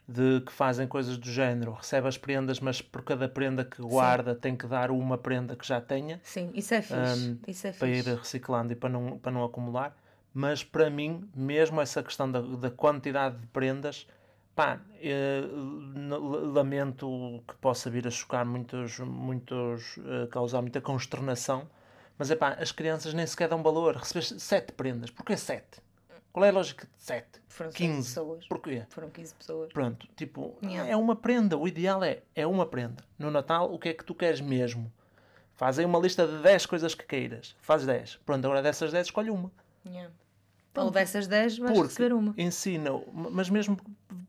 [0.06, 1.72] de que fazem coisas do género.
[1.72, 5.66] Recebe as prendas, mas por cada prenda que guarda tem que dar uma prenda que
[5.66, 7.38] já tenha Sim, isso é fixe.
[7.48, 9.96] isso é para ir reciclando e para não, para não acumular.
[10.32, 14.06] Mas para mim, mesmo essa questão da, da quantidade de prendas,
[14.54, 15.42] pá, eh,
[16.52, 21.68] lamento que possa vir a chocar muitos, muitos eh, causar muita consternação,
[22.18, 23.96] mas é pá, as crianças nem sequer dão valor.
[23.96, 25.80] Recebes sete prendas, porquê sete?
[26.34, 27.40] Qual é a lógica de sete?
[27.46, 28.08] Foram seis 15.
[28.08, 28.46] pessoas.
[28.48, 28.82] Porquê?
[28.88, 29.72] Foram 15 pessoas.
[29.72, 30.90] Pronto, tipo, Yeah.
[30.90, 31.56] é uma prenda.
[31.56, 33.04] O ideal é, é uma prenda.
[33.16, 34.92] No Natal, o que é que tu queres mesmo?
[35.54, 37.54] Faz aí uma lista de 10 coisas que queiras.
[37.62, 38.16] Faz 10.
[38.26, 39.48] Pronto, agora dessas 10 escolhe uma.
[39.86, 40.12] Yeah.
[40.76, 42.34] Ou dessas 10 vais Porque receber uma.
[42.36, 43.76] ensina, mas mesmo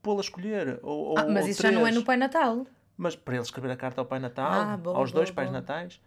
[0.04, 0.80] pôla a escolher.
[0.84, 1.96] Ou, ou- Ah, mas ou isso já não é três.
[1.96, 2.68] no Pai Natal.
[2.98, 5.52] Mas para ele escrever a carta ao Pai Natal, Ah, boa, aos dois boa, Pais.
[5.52, 6.02] Natais,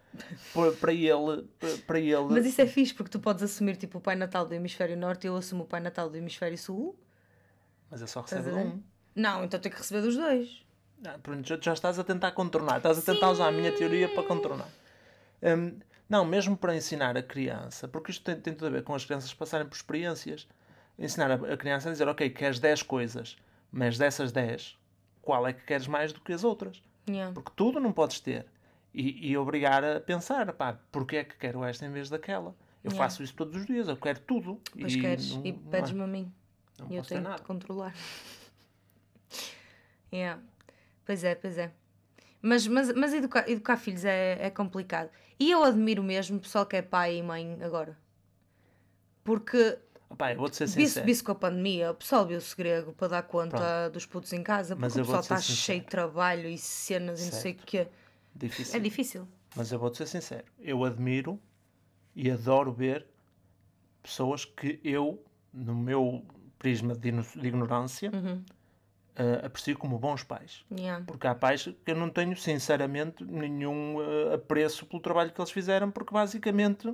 [0.81, 1.43] para- ele,
[1.87, 4.55] para ele Mas isso é fixe porque tu podes assumir tipo o Pai Natal do
[4.55, 6.99] Hemisfério Norte e eu assumo o Pai Natal do Hemisfério Sul.
[7.91, 8.83] mas ele só Estás recebe um.
[9.15, 10.65] Não, então tem que receber dos dois.
[11.05, 14.09] Ah, pronto, já, já estás a tentar contornar, estás a tentar usar a minha teoria
[14.09, 14.69] para contornar.
[15.43, 15.79] Hum,
[16.09, 19.05] não, mesmo para ensinar a criança, porque isto tem, tem tudo a ver com as
[19.05, 20.49] crianças passarem por experiências.
[20.99, 23.37] ensinar a, a criança a dizer, ok, queres 10 coisas,
[23.71, 24.78] mas dessas 10,
[25.29, 26.83] qual é que queres mais do que as outras?
[27.07, 27.35] Yeah.
[27.35, 28.47] Porque tudo não podes ter.
[28.95, 32.57] E, e obrigar a pensar, pá, porque é que quero esta em vez daquela?
[32.83, 32.97] Eu Yeah.
[33.05, 34.59] faço isso todos os dias, eu quero tudo.
[34.73, 35.71] Pois e queres não- e não é.
[35.71, 36.33] pedes-me a mim.
[36.79, 37.95] Não E eu tenho que controlar.
[40.11, 40.41] yeah.
[41.05, 41.73] Pois é, pois é.
[42.41, 45.11] Mas, mas, mas educar, educar filhos é, é complicado.
[45.39, 47.99] E eu admiro mesmo o pessoal que é pai e mãe agora.
[49.25, 49.79] Porque
[50.11, 51.05] Eu vou-te ser sincero.
[51.07, 54.75] viu com a pandemia, o pessoal viu-se grego para dar conta dos putos em casa,
[54.75, 55.59] Mas porque o eu pessoal está sincero.
[55.59, 57.89] cheio de trabalho e cenas e não sei o quê.
[58.35, 58.77] Difícil.
[58.77, 59.29] É difícil.
[59.55, 60.45] Mas eu vou-te ser sincero.
[60.59, 61.39] Eu admiro
[62.17, 63.07] e adoro ver
[64.03, 66.25] pessoas que eu, no meu
[66.59, 68.43] prisma de de ignorância, Uhum.
[69.17, 70.65] eh, aprecio como bons pais.
[70.71, 71.05] Yeah.
[71.07, 75.51] Porque há pais que eu não tenho, sinceramente, nenhum eh, apreço pelo trabalho que eles
[75.51, 76.93] fizeram, porque basicamente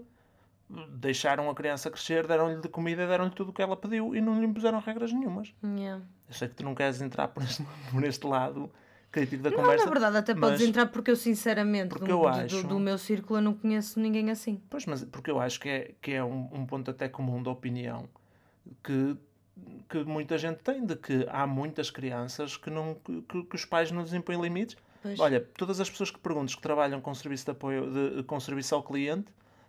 [0.91, 4.39] deixaram a criança crescer, deram-lhe de comida, deram-lhe tudo o que ela pediu e não
[4.41, 5.53] lhe impuseram regras nenhumas.
[5.63, 6.03] Yeah.
[6.29, 8.71] Eu sei que tu não queres entrar por este, por este lado
[9.13, 9.85] crítico da Não, conversa.
[9.85, 12.99] na verdade, até podes entrar porque eu, sinceramente, Porque do, eu acho- do, do meu
[12.99, 14.61] círculo, eu não conheço ninguém assim.
[14.69, 17.51] Pois, mas porque eu acho que é, que é um, um ponto até comum da
[17.51, 18.09] opinião
[18.83, 19.17] que,
[19.89, 23.91] que muita gente tem, de que há muitas crianças que, não, que, que- os pais
[23.93, 24.77] não lhes impõem limites.
[25.03, 25.21] Pois.
[25.21, 28.75] Olha, todas as pessoas que perguntas que trabalham com serviço de apoio, de, com serviço
[28.75, 29.27] ao cliente,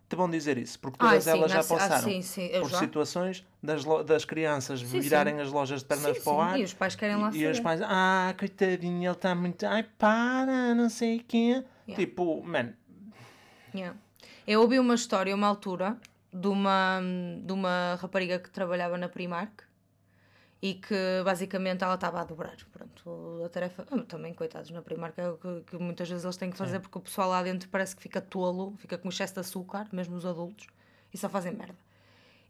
[0.07, 2.49] te vão dizer isso, porque todas sim, elas já ah, sim, ah, passaram sim, sim,
[2.59, 2.79] por já.
[2.79, 6.95] situações das, das crianças virarem as lojas de pernas para o ar E os pais
[6.95, 11.17] querem lá e, e os pais, ah, coitadinho, ele está muito, ai, para, não sei
[11.17, 11.63] o quê.
[11.87, 11.95] Yeah.
[11.95, 12.73] Tipo, man,
[13.75, 13.97] Yeah.
[14.47, 15.97] Eu ouvi uma história, uma altura,
[16.31, 17.01] de uma,
[17.43, 19.64] de uma rapariga que trabalhava na Primark
[20.61, 22.55] e que basicamente ela estava a dobrar.
[22.71, 23.85] Pronto, a tarefa.
[23.91, 26.79] ah, Também, coitados, na Primark é o que, que muitas vezes eles têm que fazer
[26.79, 30.15] porque o pessoal lá dentro parece que fica tolo, fica com excesso de açúcar, mesmo
[30.15, 30.67] os adultos,
[31.13, 31.77] e só fazem merda.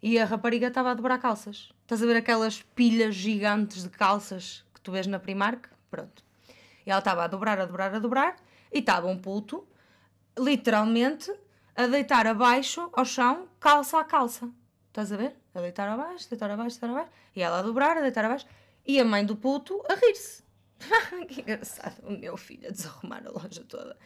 [0.01, 1.71] E a rapariga estava a dobrar calças.
[1.81, 5.67] Estás a ver aquelas pilhas gigantes de calças que tu vês na Primark?
[5.89, 6.23] Pronto.
[6.85, 8.35] E ela estava a dobrar, a dobrar, a dobrar,
[8.71, 9.67] e estava um puto,
[10.37, 11.33] literalmente,
[11.75, 14.49] a deitar abaixo ao chão, calça a calça.
[14.95, 15.35] Estás a ver?
[15.53, 17.11] A deitar abaixo, deitar abaixo, deitar abaixo.
[17.35, 18.47] E ela a dobrar, a deitar abaixo.
[18.87, 20.41] E a mãe do puto a rir-se.
[21.27, 22.01] que engraçado.
[22.07, 23.97] O meu filho a desarrumar a loja toda.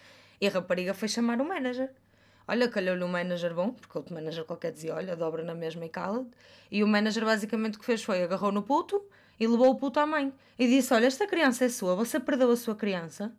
[0.41, 1.91] E a rapariga foi chamar o manager.
[2.47, 5.89] Olha, calhou-lhe um manager bom, porque outro manager qualquer dizia, olha, dobra na mesma e
[5.89, 6.25] cala
[6.71, 8.99] E o manager basicamente o que fez foi agarrou no puto
[9.39, 10.33] e levou o puto à mãe.
[10.57, 13.31] E disse, olha, esta criança é sua, você perdeu a sua criança?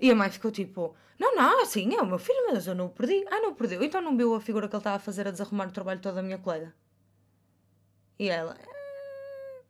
[0.00, 2.86] E a mãe ficou tipo, não, não, sim, é o meu filho, mas eu não
[2.86, 3.24] o perdi.
[3.30, 3.82] Ah, não o perdeu.
[3.82, 6.14] Então não viu a figura que ele estava a fazer a desarrumar o trabalho todo
[6.14, 6.74] da minha colega?
[8.18, 9.62] E ela, "Ah."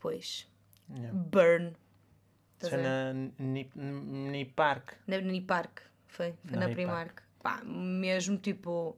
[0.00, 0.46] pois,
[0.90, 1.12] yeah.
[1.12, 1.74] burn.
[2.54, 4.92] Estás foi na Ni- Ni Park.
[5.06, 6.74] Na Unipark, foi, foi Na na.
[6.74, 7.22] Primark.
[7.42, 8.96] Pá, mesmo tipo,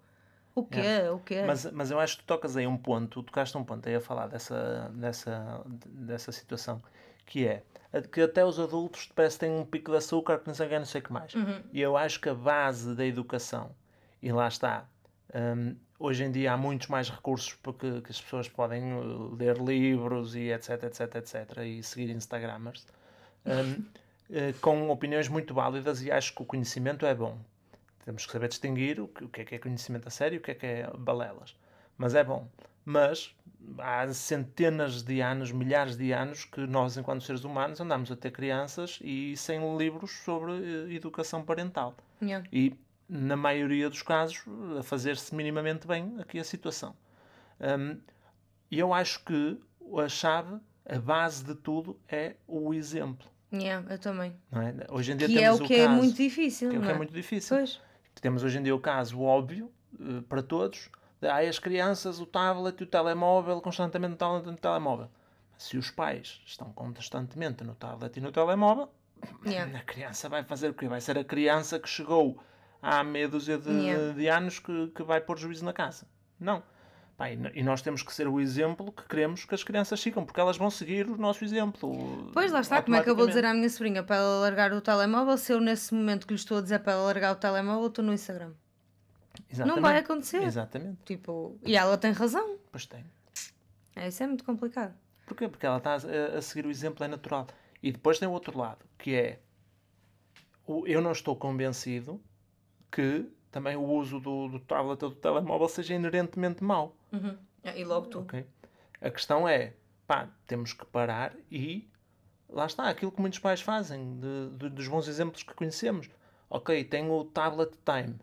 [0.56, 1.12] o quê, Yeah.
[1.12, 1.44] o quê?
[1.46, 4.00] Mas, mas eu acho que tu tocas aí um ponto, tocaste um ponto aí a
[4.00, 6.82] falar dessa, dessa, dessa situação,
[7.26, 7.62] que é
[8.10, 10.68] que até os adultos parece que têm um pico de açúcar que não sei o
[10.68, 11.34] que, não sei o que mais.
[11.34, 11.62] Uhum.
[11.72, 13.70] E eu acho que a base da educação,
[14.22, 14.86] e lá está,
[15.34, 19.58] hum, hoje em dia há muitos mais recursos porque que as pessoas podem uh, ler
[19.58, 22.86] livros e etc, etc, etc, e seguir Instagramers,
[23.44, 23.84] hum,
[24.32, 27.38] eh, com opiniões muito válidas e acho que o conhecimento é bom.
[28.06, 30.38] Temos que saber distinguir o que, o que é que é conhecimento a sério e
[30.38, 31.56] o que é que é balelas.
[31.98, 32.48] Mas é bom.
[32.84, 33.34] Mas
[33.78, 38.30] há centenas de anos, milhares de anos que nós, enquanto seres humanos, andamos a ter
[38.30, 41.96] crianças e sem livros sobre eh, educação parental.
[42.22, 42.46] Yeah.
[42.52, 42.78] E,
[43.08, 44.44] na maioria dos casos,
[44.78, 46.94] a fazer-se minimamente bem aqui a situação.
[48.70, 49.60] E eu acho que
[49.98, 53.26] a chave, a base de tudo, é o exemplo.
[53.52, 54.32] Yeah, eu também.
[54.52, 54.92] É?
[54.92, 56.82] Hoje em dia Que é temos o que é caso, muito difícil, que é o
[56.82, 56.96] que é é?
[56.96, 57.56] muito difícil.
[57.56, 57.85] Pois.
[58.20, 60.90] Temos hoje em dia o caso óbvio eh, para todos
[61.20, 65.08] de ai, as crianças, o tablet e o telemóvel, constantemente no tablet e no telemóvel.
[65.56, 68.90] Se os pais estão constantemente no tablet e no telemóvel,
[69.46, 69.72] Yeah.
[69.78, 70.88] a criança vai fazer o quê?
[70.88, 72.38] Vai ser a criança que chegou
[72.82, 74.12] há meia dúzia de, Yeah.
[74.12, 76.06] de anos que, que vai pôr juízo na casa.
[76.38, 76.62] Não.
[77.16, 80.38] Pá, e, nós temos que ser o exemplo que queremos que as crianças sigam, porque
[80.38, 82.30] elas vão seguir o nosso exemplo.
[82.34, 84.70] Pois lá está, como é que eu vou dizer à minha sobrinha para ela largar
[84.74, 87.36] o telemóvel se eu nesse momento que lhe estou a dizer para ela largar o
[87.36, 88.52] telemóvel estou no Instagram?
[89.50, 89.80] Exatamente.
[89.80, 90.42] vai acontecer.
[90.42, 90.98] Exatamente.
[91.04, 92.58] Tipo, e ela tem razão.
[92.70, 93.04] Pois tem.
[93.94, 94.94] É, isso é muito complicado.
[95.26, 95.48] Porquê?
[95.48, 97.46] Porque ela está a, a seguir o exemplo, é natural.
[97.82, 99.40] E depois tem o outro lado, que é
[100.86, 102.20] eu não estou convencido
[102.90, 106.94] que também o uso do, do tablet ou do telemóvel seja inerentemente mau.
[107.10, 107.38] Uhum.
[107.74, 108.18] E logo tu.
[108.20, 108.44] ok?
[109.00, 109.72] A questão é,
[110.06, 111.88] pá, temos que parar e
[112.50, 116.10] lá está, aquilo que muitos pais fazem, de- de- dos bons exemplos que conhecemos.
[116.50, 118.16] Ok, tenho o tablet time.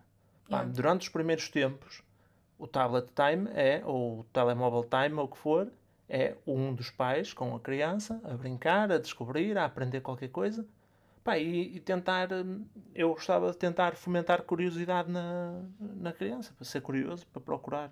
[0.48, 0.72] Pá, Yeah.
[0.72, 2.04] Durante os primeiros tempos,
[2.60, 5.68] O tablet time é, ou o telemóvel time, ou o que for,
[6.08, 10.64] é um dos pais com a criança a brincar, a descobrir, a aprender qualquer coisa.
[11.24, 16.66] Pá, e, e tentar, hum, eu gostava de tentar fomentar curiosidade na, na criança, para
[16.66, 17.92] ser curioso, para procurar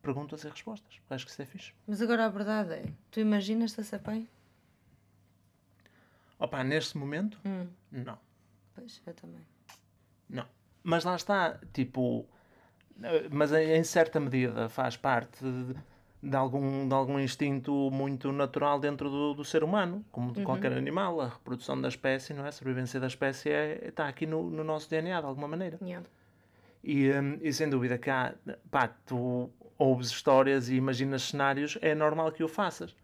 [0.00, 1.00] perguntas e respostas.
[1.10, 1.72] Acho que isso é fixe.
[1.86, 4.28] Mas agora a verdade é, tu imaginas-te a ser pai?
[6.38, 8.18] Opa, neste momento, Hum, não.
[8.74, 9.46] pois, eu também.
[10.28, 10.46] Não.
[10.82, 12.26] Mas lá está, tipo,
[13.02, 15.74] eh, mas em em certa medida faz parte de,
[16.22, 20.72] de algum, de algum instinto muito natural dentro do, do ser humano, como de qualquer
[20.72, 21.20] animal.
[21.20, 22.48] A reprodução da espécie, não é?
[22.48, 25.78] A sobrevivência da espécie é, está aqui no, no nosso DNA, de alguma maneira.
[25.82, 26.06] Yeah.
[26.84, 28.34] E, hum, e sem dúvida que há,
[28.70, 32.94] pá, tu ouves histórias e imaginas cenários, é normal que o faças.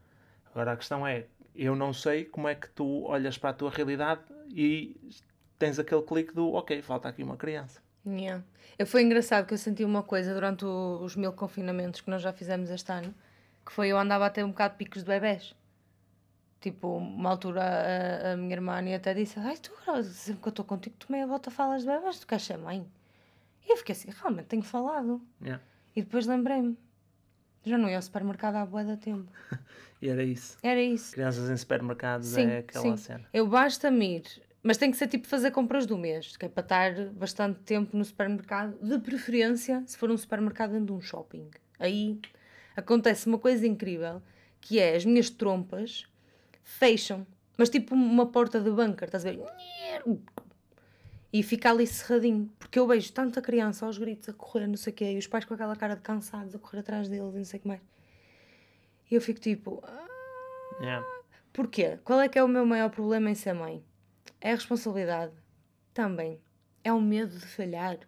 [0.50, 3.70] Agora a questão é, eu não sei como é que tu olhas para a tua
[3.70, 4.96] realidade e
[5.58, 7.82] tens aquele clique do, ok, falta aqui uma criança.
[8.08, 8.42] Yeah.
[8.78, 12.22] Eu foi engraçado que eu senti uma coisa durante o- os mil confinamentos que nós
[12.22, 13.14] já fizemos este ano,
[13.66, 15.54] que foi eu andava a ter um bocado de picos de bebés.
[16.60, 19.70] Tipo, uma altura a, a minha irmã e até disse: Ai, tu
[20.04, 22.86] sempre que eu estou contigo, tu meia volta falas de bebés, tu queres ser mãe?
[23.66, 25.20] E eu fiquei assim: realmente tenho falado.
[25.40, 25.62] Yeah.
[25.94, 26.76] E depois lembrei-me:
[27.64, 29.30] já não ia ao supermercado há boa da tempo.
[30.00, 30.56] E era isso.
[30.62, 31.10] Era isso.
[31.12, 32.96] Crianças em supermercados Sim, é aquela sim.
[32.96, 33.24] cena.
[33.32, 36.62] Eu basta-me ir, mas tem que ser tipo fazer compras do mês, que é para
[36.62, 41.48] estar bastante tempo no supermercado, de preferência se for um supermercado dentro de um shopping.
[41.78, 42.20] Aí
[42.76, 44.20] acontece uma coisa incrível,
[44.60, 46.06] que é as minhas trompas
[46.62, 49.40] fecham, mas tipo uma porta de bunker, estás a ver?
[51.32, 54.92] E fica ali cerradinho, porque eu vejo tanta criança aos gritos a correr, não sei
[54.92, 57.38] o quê, e os pais com aquela cara de cansados a correr atrás deles e
[57.38, 57.80] não sei o que mais.
[59.10, 59.82] E eu fico tipo,
[60.78, 61.06] Yeah.
[61.54, 61.98] Porquê?
[62.04, 63.82] Qual é que é o meu maior problema em ser mãe?
[64.40, 65.32] É a responsabilidade?
[65.92, 66.40] Também.
[66.84, 67.98] É o medo de falhar?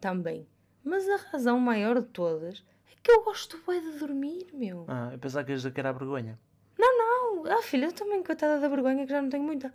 [0.00, 0.48] Também.
[0.82, 4.84] Mas a razão maior de todas é que eu gosto bem de dormir, meu.
[4.88, 6.38] Ah, eu pensava que ias que era a vergonha.
[6.78, 9.72] Não, ah filha, eu também, coitada da vergonha, que já não tenho muita.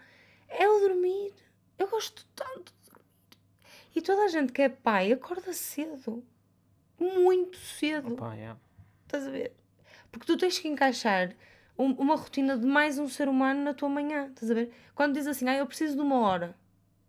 [0.48, 1.34] É o dormir.
[1.78, 3.06] Eu gosto tanto de dormir.
[3.96, 6.24] E toda a gente que é pai acorda cedo.
[7.00, 8.14] Muito cedo.
[8.14, 8.60] Opa, yeah.
[9.04, 9.56] Estás a ver?
[10.12, 11.34] Porque tu tens que encaixar
[11.78, 14.28] um- uma rotina de mais um ser humano na tua manhã.
[14.28, 14.72] Estás a ver?
[14.96, 16.56] Quando diz assim, ah, eu preciso de uma hora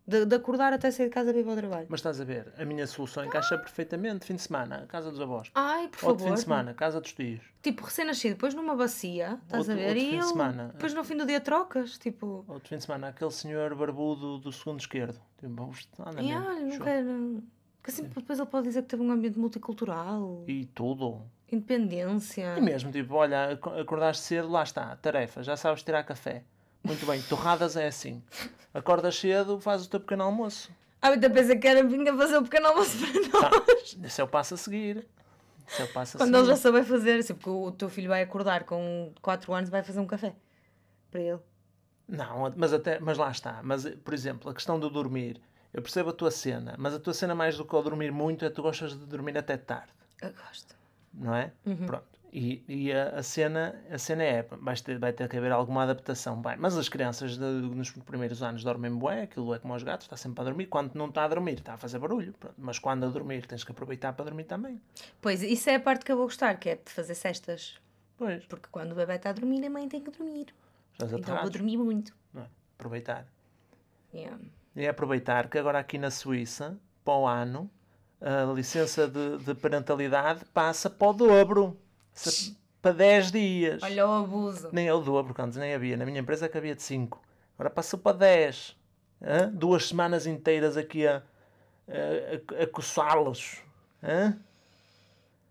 [0.05, 1.85] de, de acordar até sair de casa para ir para o trabalho.
[1.89, 4.25] Mas estás a ver, a minha solução encaixa perfeitamente.
[4.25, 5.49] Fim de semana, casa dos avós.
[5.55, 6.27] Ai, por Outro favor.
[6.27, 7.41] fim de semana, casa dos tios.
[7.61, 9.87] Tipo, recém-nascido, depois numa bacia, estás Outro- a ver?
[9.87, 10.69] outro e fim de eu, semana.
[10.73, 14.51] depois no fim do dia trocas, tipo, Outro fim de semana, aquele senhor barbudo do
[14.51, 15.19] segundo esquerdo.
[15.39, 17.43] Tipo, vamos, anda e olha, não quero.
[17.81, 21.21] Que assim, depois ele pode dizer que teve um ambiente multicultural, E tudo.
[21.53, 22.55] Independência.
[22.57, 26.43] E mesmo, tipo, olha, ac- acordaste cedo, lá está, tarefa, já sabes tirar café.
[26.83, 28.21] Muito bem, torradas é assim.
[28.73, 30.71] Acordas cedo, fazes o teu pequeno almoço.
[31.01, 33.65] Ah, eu pensei que era vinha fazer o pequeno almoço para nós.
[33.65, 35.07] Tá, esse é o passo a seguir.
[35.67, 36.39] Esse é o passo a Quando seguir.
[36.39, 39.71] ele já souber fazer, assim, porque o teu filho vai acordar com 4 anos e
[39.71, 40.33] vai fazer um café
[41.11, 41.39] para ele.
[42.07, 43.61] Não, mas, até, mas lá está.
[43.63, 45.41] Mas, por exemplo, a questão do dormir.
[45.73, 48.45] Eu percebo a tua cena, mas a tua cena mais do que o dormir muito
[48.45, 49.91] é que tu gostas de dormir até tarde,
[50.21, 50.75] Eu gosto.
[51.13, 51.51] Não é?
[51.65, 51.85] Uhum.
[51.85, 52.13] Pronto.
[52.35, 55.83] E, e a, a cena, a cena é, vais ter, vai ter que haver alguma
[55.83, 56.41] adaptação.
[56.41, 60.07] Bem, mas as crianças de- nos primeiros anos dormem bué, aquilo é como os gatos,
[60.07, 60.65] está sempre a dormir.
[60.65, 62.33] Quando não está a dormir, está a fazer barulho.
[62.39, 62.55] Pronto.
[62.57, 64.81] Mas quando a dormir, tens que aproveitar para dormir também.
[65.21, 67.77] Pois, isso é a parte que eu vou gostar, que é de fazer cestas.
[68.17, 70.47] Pois, Porque quando o bebê está a dormir, a mãe tem que dormir.
[70.93, 72.15] estás Então vou dormir muito.
[72.35, 72.45] É?
[72.79, 73.27] Aproveitar.
[74.11, 74.39] Yeah.
[74.75, 77.69] E é aproveitar que agora aqui na Suíça, para o ano,
[78.25, 81.77] a licença de, de parentalidade passa para o dobro.
[82.13, 83.83] Se- para 10 dias.
[83.83, 84.69] Olha o abuso.
[84.71, 85.95] Nem é o dobro, antes nem havia.
[85.95, 87.21] Na minha empresa que havia de 5.
[87.55, 88.75] Agora passou para 10.
[89.21, 89.49] Hã?
[89.53, 91.23] Duas semanas inteiras aqui a,
[91.87, 93.61] a, a, a coçá-los.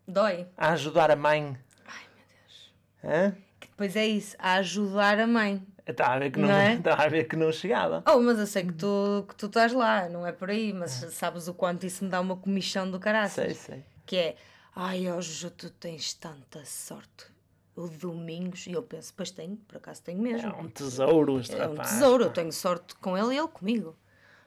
[0.07, 0.47] Dói.
[0.59, 1.57] A ajudar a mãe.
[1.87, 2.73] Ai, meu Deus.
[3.03, 3.37] Hã?
[3.61, 5.67] Que depois é isso, a ajudar a mãe.
[5.87, 6.81] Estava a ver que não, Não é?
[6.97, 8.03] a ver que não chegava.
[8.09, 10.91] Oh, mas eu sei que tu, que tu estás lá, não é por aí, mas
[11.13, 13.35] sabes o quanto isso me dá uma comichão do caraças.
[13.35, 13.85] Sei, sei.
[14.07, 14.37] Que é,
[14.77, 17.27] ai, ó Ju, tu tens tanta sorte.
[17.75, 20.51] O domingos, e eu penso, pois tenho, por acaso tenho mesmo.
[20.53, 21.89] É um tesouro este É um rapaz.
[21.91, 23.97] tesouro, eu tenho sorte com ele e ele comigo.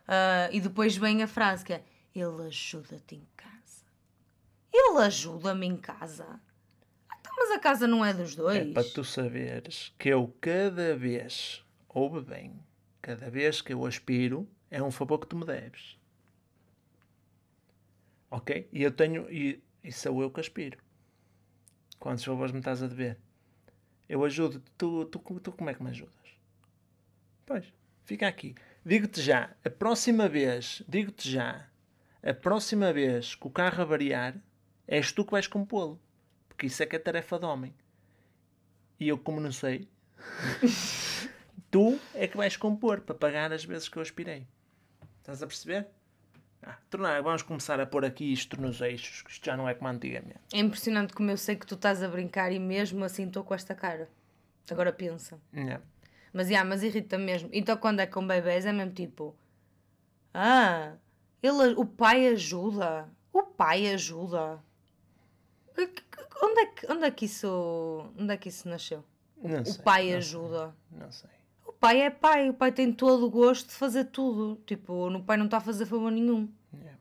[0.08, 1.84] Ah, e depois vem a frase que é:
[2.14, 3.84] Ele ajuda-te em casa.
[4.72, 6.40] Ele ajuda-me em casa.
[7.36, 8.58] Mas a casa não é dos dois.
[8.58, 12.60] É para tu saberes que eu cada vez, ouve bem,
[13.02, 15.98] cada vez que eu aspiro, é um favor que tu me deves.
[18.32, 18.68] Ok?
[18.72, 20.78] E eu tenho, e, e sou eu que aspiro.
[22.00, 23.18] Quantos favores me estás a dever?
[24.08, 26.14] Eu ajudo, tu, tu, tu como é que me ajudas?
[27.46, 27.66] Pois,
[28.04, 28.56] fica aqui.
[28.86, 31.68] Digo-te já, a próxima vez, digo-te já,
[32.22, 34.36] a próxima vez que o carro avariar,
[34.88, 36.00] És tu que vais compô-lo.
[36.56, 37.76] Porque isso é que é tarefa de homem.
[38.98, 39.90] E eu, como não sei,
[41.70, 44.48] tu é que vais compor para pagar as vezes que eu aspirei.
[45.20, 45.86] Estás a perceber?
[46.64, 49.74] Ah, tornar, vamos começar a pôr aqui isto nos eixos, que isto já não é
[49.74, 50.40] como antigamente.
[50.54, 53.54] É impressionante como eu sei que tu estás a brincar e mesmo assim estou com
[53.54, 54.10] esta cara.
[54.72, 55.38] Agora pensa.
[55.54, 55.84] Yeah.
[56.32, 57.50] Mas, yeah, mas irrita mesmo.
[57.52, 59.36] Então quando é com bebês é mesmo tipo...
[60.34, 60.94] Ah,
[61.44, 63.10] ele, o pai ajuda.
[63.34, 64.64] O pai ajuda.
[66.46, 68.12] Onde é que, onde é que isso...
[68.20, 69.04] Onde é que isso nasceu?
[69.42, 70.76] Não o sei, pai não ajuda.
[70.90, 71.30] Sei, não sei.
[71.66, 72.50] O pai é pai.
[72.50, 74.62] O pai tem todo o gosto de fazer tudo.
[74.66, 76.48] Tipo, o pai não está a fazer favor nenhum.
[76.74, 77.00] Yeah.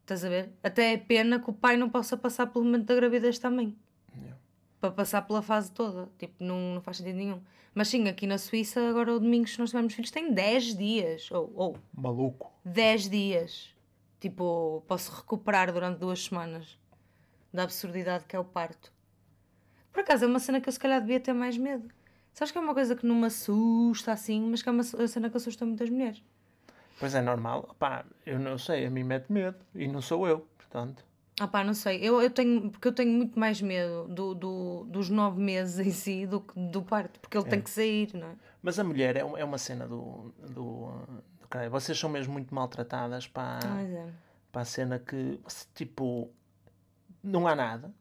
[0.00, 0.52] Estás a ver?
[0.62, 3.76] Até é pena que o pai não possa passar pelo momento da gravidez também.
[4.16, 4.38] Yeah.
[4.80, 6.08] Para passar pela fase toda.
[6.18, 7.40] Tipo, não, não faz sentido nenhum.
[7.74, 11.30] Mas sim, aqui na Suíça, agora o domingo, se nós tivermos filhos, tem 10 dias.
[11.30, 12.52] Ou, ou Maluco.
[12.64, 13.74] 10 dias.
[14.20, 16.78] Tipo, posso recuperar durante duas semanas
[17.52, 18.92] da absurdidade que é o parto.
[19.92, 21.88] Por acaso, é uma cena que eu se calhar devia ter mais medo.
[22.32, 25.28] Sabes que é uma coisa que não me assusta assim, mas que é uma cena
[25.28, 26.22] que assusta muitas mulheres.
[26.98, 27.74] Pois é normal.
[27.78, 29.58] Pá, eu não sei, a mim mete medo.
[29.74, 31.04] E não sou eu, portanto.
[31.40, 31.98] Ah pá, não sei.
[32.00, 35.90] Eu, eu tenho, porque eu tenho muito mais medo do, do, dos nove meses em
[35.90, 37.20] si do que do parto.
[37.20, 38.36] Porque ele tem que sair, não é?
[38.62, 40.32] Mas a mulher é, é uma cena do.
[40.38, 40.90] do,
[41.50, 41.70] do.
[41.70, 44.06] Vocês são mesmo muito maltratadas para, Pois é.
[44.50, 45.38] para a cena que,
[45.74, 46.30] tipo,
[47.22, 47.92] não há nada.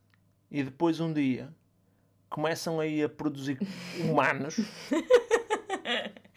[0.49, 1.49] E depois um dia
[2.29, 3.57] começam aí a produzir
[3.99, 4.59] humanos.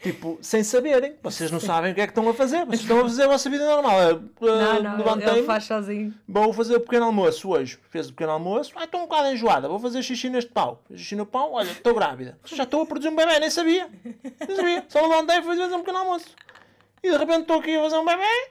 [0.05, 1.15] Tipo, sem saberem.
[1.23, 2.63] Vocês não sabem o que é que estão a fazer.
[2.65, 3.99] Vocês estão a fazer a vossa vida normal.
[3.99, 6.13] É, Não, não, ele, levantei-me, ele faz sozinho.
[6.27, 7.79] Vou fazer o pequeno almoço hoje.
[7.89, 8.71] Fez o pequeno almoço.
[8.75, 9.67] Ah, estou um bocado enjoada.
[9.67, 10.83] Vou fazer xixi neste pau.
[10.91, 11.53] Xixi no pau.
[11.53, 12.37] Olha, estou grávida.
[12.45, 13.39] Já estou a produzir um bebê.
[13.39, 13.89] Nem sabia.
[14.47, 14.85] Nem sabia.
[14.89, 16.27] Só levantei e fui fazer um pequeno almoço.
[17.01, 18.49] E de repente estou aqui a fazer um bebê.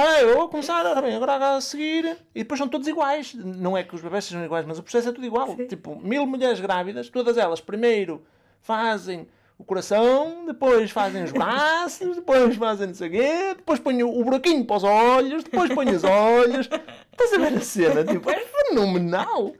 [0.00, 2.16] Olha, eu vou começar bem, agora a seguir.
[2.32, 3.34] E depois são todos iguais.
[3.34, 5.56] Não é que os bebés sejam iguais, mas o processo é tudo igual.
[5.68, 8.24] Tipo, mil mulheres grávidas, todas elas primeiro
[8.60, 9.26] fazem
[9.58, 14.22] o coração, depois fazem os braços, depois fazem não sei o quê, depois põem o
[14.22, 16.68] buraquinho para os olhos, depois põem os olhos.
[17.10, 18.04] Estás a ver a cena?
[18.04, 19.52] Tipo, é fenomenal.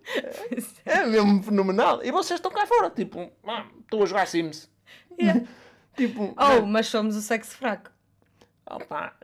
[0.86, 2.00] É mesmo fenomenal.
[2.04, 4.70] E vocês estão cá fora, tipo, ah, estou a jogar Sims.
[5.96, 7.90] tipo, Oh, mas somos o sexo fraco.
[8.70, 9.14] Opá,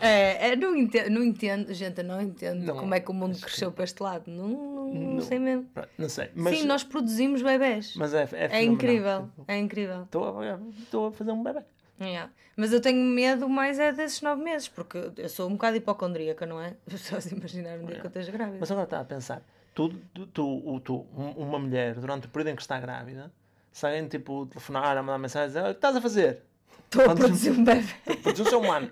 [0.00, 3.14] É, é, não, entendo, não entendo, gente, eu não entendo Não, como é que o
[3.14, 4.24] mundo cresceu para este lado.
[4.30, 5.68] Não, não, não sei mesmo.
[5.96, 6.30] não sei.
[6.34, 7.94] Mas, Sim, nós produzimos bebés.
[7.96, 10.02] mas é, é, É incrível, é incrível.
[10.02, 11.60] Estou a, estou a fazer um bebê.
[12.00, 12.30] Yeah.
[12.56, 16.46] Mas eu tenho medo mais é desses nove meses, porque eu sou um bocado hipocondríaca,
[16.46, 16.74] não é?
[16.96, 18.58] Só se imaginar um dia que eu esteja grávida.
[18.60, 19.42] Mas agora está a pensar,
[19.74, 23.32] tu, tu, tu, tu, um- uma mulher, durante o período em que está grávida,
[23.72, 26.42] se alguém tipo telefonar, mandar mensagem, dizer, "Ah, o que estás a fazer?
[26.84, 27.84] Estou a produzir um bebê.
[28.22, 28.90] Produzir seu humano.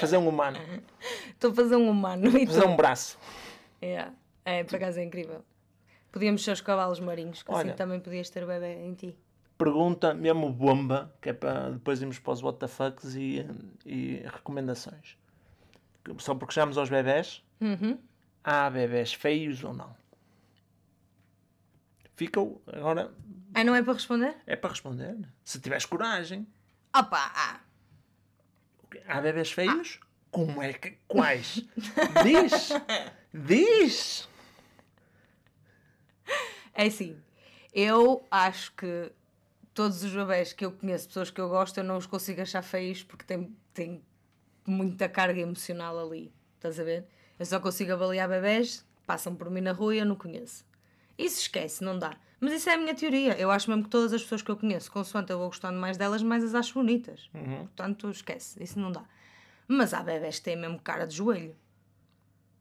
[0.00, 0.58] Fazer um humano.
[1.30, 2.26] Estou a fazer um humano.
[2.38, 3.18] e Fazer um braço.
[3.82, 4.12] Yeah.
[4.44, 5.44] É, por acaso é incrível.
[6.10, 7.74] Podíamos ser os cavalos marinhos, que assim Olha.
[7.74, 9.16] também podias ter o bebê em ti.
[9.58, 13.46] Pergunta mesmo bomba, que é para depois irmos para os WTFs e,
[13.84, 15.16] e recomendações.
[16.18, 17.98] Só porque chegamos aos bebés, Uhum.
[18.42, 19.94] há bebés feios ou não?
[22.16, 23.10] Fica o- agora,
[23.54, 24.36] Ah, não é para responder?
[24.46, 25.16] é para responder.
[25.44, 26.46] Se tiveres coragem.
[26.94, 27.32] Opa!
[27.34, 27.60] Ah.
[29.08, 29.98] Há bebés feios?
[30.30, 30.92] Como é que.
[31.08, 31.64] Quais?
[32.22, 32.68] Diz!
[33.34, 34.28] Diz!
[36.72, 37.16] É assim,
[37.72, 39.12] eu acho que
[39.72, 42.62] todos os bebés que eu conheço, pessoas que eu gosto, eu não os consigo achar
[42.62, 44.04] feios porque tem, tem
[44.64, 46.32] muita carga emocional ali.
[46.54, 47.06] Estás a ver?
[47.38, 50.64] Eu só consigo avaliar bebés, passam por mim na rua e eu não conheço.
[51.18, 52.16] Isso esquece, não dá.
[52.44, 53.38] Mas isso é a minha teoria.
[53.38, 55.96] Eu acho mesmo que todas as pessoas que eu conheço, consoante eu vou gostando mais
[55.96, 57.30] delas, mais as acho bonitas.
[57.32, 59.02] Portanto, esquece, isso não dá.
[59.66, 61.56] Mas há bebés que têm mesmo cara de joelho.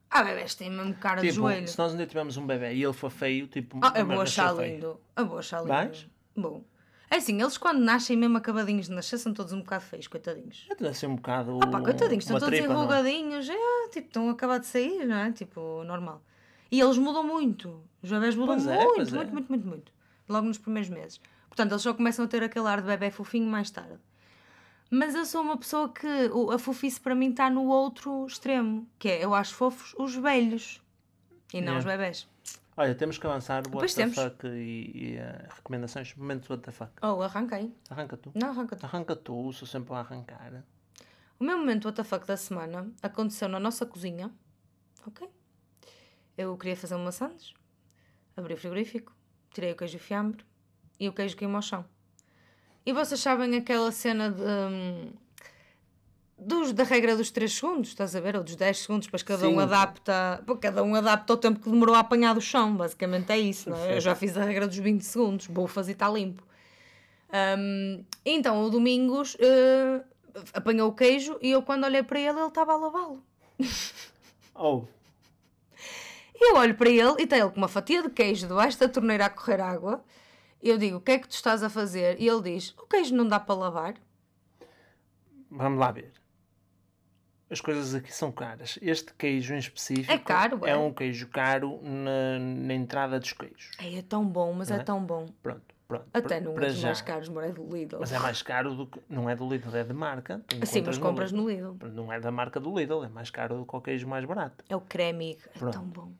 [0.10, 1.68] Há bebés que têm mesmo cara de Tipo, joelho.
[1.68, 3.78] se nós dia tivermos um bebê e ele for feio, tipo.
[3.84, 5.02] Ah, eu vou achar lindo.
[5.18, 5.68] Eu vou achar lindo.
[5.68, 6.08] Vais?
[6.34, 6.64] Bom.
[7.10, 10.66] É assim, eles quando nascem mesmo acabadinhos de nascer são todos um bocado feios, coitadinhos.
[10.70, 11.60] Já deve ser um bocado.
[11.62, 12.76] Ah pá, coitadinhos, estão todos tripa, é?
[12.76, 15.32] enrugadinhos, é, tipo, estão a acabar de sair, não é?
[15.34, 16.24] Tipo, normal.
[16.74, 17.84] E eles mudam muito.
[18.02, 19.16] Os bebés mudam Pois é, muito, é.
[19.16, 19.92] muito, muito, muito, muito.
[20.28, 21.22] Logo nos primeiros meses.
[21.48, 24.00] Portanto, eles só começam a ter aquele ar de bebê fofinho mais tarde.
[24.90, 28.88] Mas eu sou uma pessoa que o- a fofice para mim está no outro extremo,
[28.98, 30.82] que é eu acho fofos os velhos
[31.54, 31.80] e não Yeah.
[31.80, 32.28] os bebés.
[32.76, 36.16] Olha, temos que avançar o WTF e, e eh, recomendações.
[36.16, 36.86] Momento do WTF.
[37.04, 37.72] Oh, arranquei.
[37.88, 38.32] Arranca tu.
[38.34, 38.84] Não, arranca tu.
[38.88, 40.64] Arranca tu, sou sempre a arrancar.
[41.40, 44.32] O meu momento WTF da semana aconteceu na nossa cozinha.
[45.06, 45.28] Ok?
[46.38, 47.54] Eu queria fazer uma sandes,
[48.36, 49.14] abri o frigorífico,
[49.54, 50.44] tirei o queijo e fiambre
[51.00, 51.86] e o queijo queimou ao chão.
[52.86, 55.14] E vocês sabem aquela cena de, hum,
[56.38, 58.36] dos, da regra dos 3 segundos, estás a ver?
[58.36, 59.56] Ou dos 10 segundos, depois cada Sim.
[59.56, 60.44] um adapta.
[60.46, 63.70] pô, Cada um adapta ao tempo que demorou a apanhar do chão, basicamente é isso,
[63.70, 63.96] não é?
[63.96, 66.44] Eu já fiz a regra dos 20 segundos, bufas e está limpo.
[67.32, 70.04] Ahm, então, o Domingos eh,
[70.54, 73.24] apanhou o queijo e eu, quando olhei para ele, ele estava a lavá-lo.
[74.56, 74.84] Oh,
[76.44, 79.26] eu olho para ele e está ele com uma fatia de queijo debaixo da torneira
[79.26, 80.04] a correr água.
[80.62, 82.20] Eu digo: O que é que tu estás a fazer?
[82.20, 83.94] E ele diz: O queijo não dá para lavar.
[85.50, 86.12] vamos lá ver.
[87.50, 88.80] As coisas aqui são caras.
[88.82, 90.76] Este queijo em específico É caro, é é.
[90.76, 93.70] um queijo caro na, na entrada dos queijos.
[93.80, 94.76] É, é tão bom, mas é?
[94.78, 94.80] é?
[94.80, 95.28] tão bom.
[95.44, 96.08] Pronto, pronto.
[96.12, 96.88] Até num dos já.
[96.88, 97.98] mais caros, mas é do Lidl.
[98.00, 99.00] Mas é mais caro do que.
[99.08, 100.44] Não é do Lidl, é de marca.
[100.66, 101.76] Sim, mas compras no Lidl.
[101.92, 104.64] Não é da marca do Lidl, é mais caro do que o queijo mais barato.
[104.68, 106.12] É o creme, é tão bom.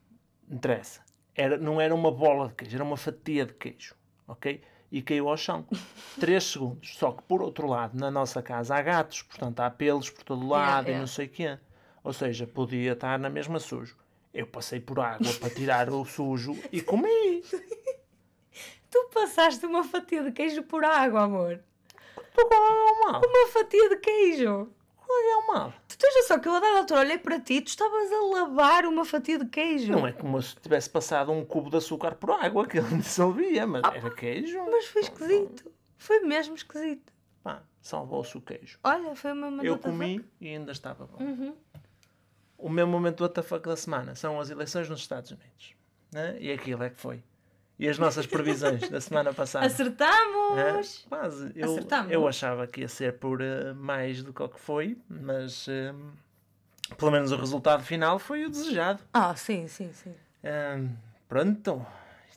[0.54, 1.02] Interessa.
[1.36, 3.96] Era, não era uma bola de queijo, era uma fatia de queijo.
[4.28, 4.62] Ok?
[4.92, 5.66] E caiu ao chão.
[6.20, 6.96] 3 segundos.
[6.96, 10.48] Só que por outro lado, na nossa casa há gatos, portanto há pelos por todo
[10.48, 11.00] lado Yeah, e yeah.
[11.00, 11.58] não sei o quê.
[12.04, 13.98] Ou seja, podia estar na mesma sujo.
[14.32, 17.44] Eu passei por água para tirar o sujo e comi.
[18.92, 21.60] Tu passaste uma fatia de queijo por água, amor.
[22.16, 23.22] Tu qual é o mal?
[23.26, 24.70] Uma fatia de queijo.
[24.98, 25.74] Qual é o mal?
[26.04, 29.06] Tens só que eu a dada altura olhei para ti, tu estavas a lavar uma
[29.06, 29.90] fatia de queijo.
[29.94, 33.66] Não é como se tivesse passado um cubo de açúcar por água, que ele dissolvia,
[33.66, 34.66] mas era queijo.
[34.70, 35.72] Mas foi esquisito.
[35.98, 37.14] Foi mesmo esquisito.
[37.42, 38.78] Pá, salvou-se o queijo.
[38.84, 41.24] Olha, foi uma Eu mandata comi e ainda estava bom.
[41.24, 41.56] Uhum.
[42.58, 45.74] O meu momento do WTF da semana são as eleições nos Estados Unidos.
[46.12, 46.36] Né?
[46.38, 47.24] E aquilo é que foi.
[47.84, 49.66] E as nossas previsões da semana passada.
[49.66, 51.06] Acertamos!
[51.06, 51.52] É, quase.
[51.54, 52.12] Eu, Acertamos.
[52.14, 55.94] eu achava que ia ser por eh, mais do que o que foi, mas eh,
[56.98, 59.02] pelo menos o resultado final foi o desejado.
[59.14, 60.14] Ah, sim, sim, sim.
[60.42, 60.80] Eh,
[61.28, 61.86] pronto,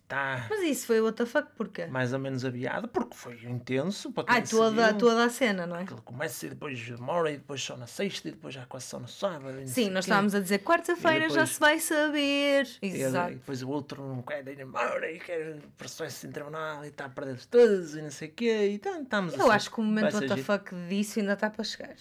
[0.07, 1.87] está Mas isso foi o WTF, porquê?
[1.87, 4.13] mais ou menos aviado, porque foi intenso.
[4.13, 5.83] Para quem toda, toda a cena, não é?
[5.83, 8.99] Aquilo começa e depois demora e depois só na sexta e depois já quase só
[8.99, 9.67] no sábado.
[9.67, 12.69] Sim, nós estávamos a dizer quarta-feira já se vai saber.
[12.81, 13.33] Exato.
[13.33, 17.07] e depois o outro não quer ir embora e quer processo em tribunal e está
[17.07, 18.69] a perder todos e não sei o quê.
[18.71, 19.51] E então, estamos Eu assim.
[19.51, 20.17] acho que o momento.
[20.17, 20.47] WTF
[20.89, 21.97] disso ainda está para chegar.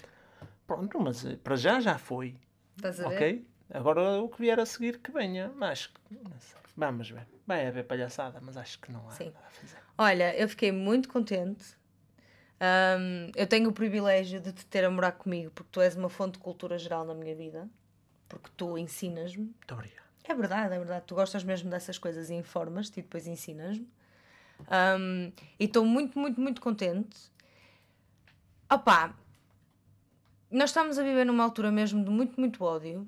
[0.67, 2.35] Pronto, mas eh, para já já foi.
[2.77, 3.15] Estás a ver?
[3.15, 3.47] Ok?
[3.73, 5.51] Agora o que vier a seguir que venha.
[5.55, 6.61] Mas não sei.
[6.77, 7.34] vamos ver.
[7.45, 9.25] Vai haver palhaçada, mas acho que não há Sim.
[9.25, 9.77] nada a fazer.
[9.97, 11.77] Olha, eu fiquei muito contente.
[12.59, 16.09] Ahm, eu tenho o privilégio de te ter a morar comigo porque tu és uma
[16.09, 17.69] fonte de cultura geral na minha vida.
[18.27, 19.45] Porque tu ensinas-me.
[19.45, 20.05] Muito obrigado.
[20.23, 21.05] É verdade, é verdade.
[21.05, 23.87] Tu gostas mesmo dessas coisas e informas-te e depois ensinas-me.
[24.67, 27.17] Ahm, e estou muito, muito, muito contente.
[28.71, 29.13] Opá,
[30.49, 33.07] nós estamos a viver numa altura mesmo de muito, muito ódio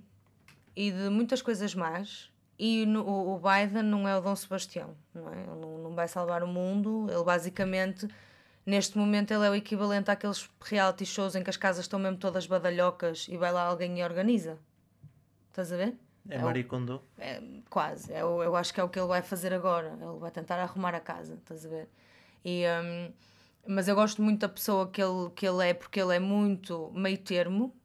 [0.75, 2.31] e de muitas coisas más.
[2.59, 5.37] E no- o Biden não é o Dom Sebastião, não é?
[5.41, 7.07] Ele não, não vai salvar o mundo.
[7.09, 8.07] Ele basicamente,
[8.65, 12.17] neste momento, ele é o equivalente àqueles reality shows em que as casas estão mesmo
[12.17, 14.57] todas badalhocas e vai lá alguém e organiza.
[15.49, 15.95] Estás a ver?
[16.29, 17.01] É, É o- Maricondo.
[17.19, 18.11] É, quase.
[18.11, 19.89] Eu, eu acho que é o que ele vai fazer agora.
[20.01, 21.87] Ele vai tentar arrumar a casa, estás a ver?
[22.43, 23.11] E, hum,
[23.67, 26.91] mas eu gosto muito da pessoa que ele, que ele é, porque ele é muito
[26.95, 27.75] meio termo,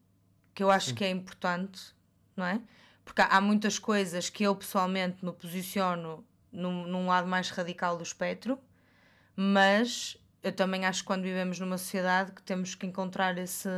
[0.55, 1.95] que eu acho que é importante,
[2.37, 2.61] não é?
[3.05, 7.97] Porque há, há muitas coisas que eu pessoalmente me posiciono num, num lado mais radical
[7.97, 8.59] do espectro,
[9.35, 13.69] mas eu também acho que quando vivemos numa sociedade que temos que encontrar esse,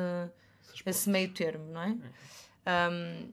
[0.84, 1.96] esse meio termo, não é?
[2.90, 3.32] Um,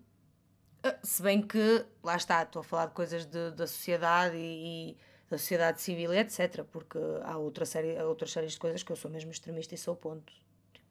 [0.83, 4.91] ah, se bem que, lá está, estou a falar de coisas de- da sociedade e,
[4.91, 4.97] e
[5.29, 6.63] da sociedade civil e etc.
[6.65, 9.95] Porque há outra série, outras séries de coisas que eu sou mesmo extremista e sou
[9.95, 10.33] ponto.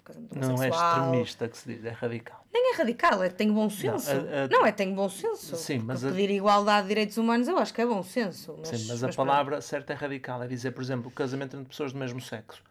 [0.05, 0.97] Casamento Não é homossexual.
[1.05, 2.45] extremista que se diz, é radical.
[2.53, 4.09] Nem é radical, é tenho bom senso.
[4.51, 5.57] Não, a- a- é tenho bom senso.
[5.57, 8.55] Sim, mas Porque a- pedir igualdade de direitos humanos eu acho que é bom senso.
[8.59, 9.17] Mas, Sim, mas a pronto.
[9.17, 10.43] palavra certa é radical.
[10.43, 12.63] É dizer, por exemplo, casamento entre pessoas do mesmo sexo.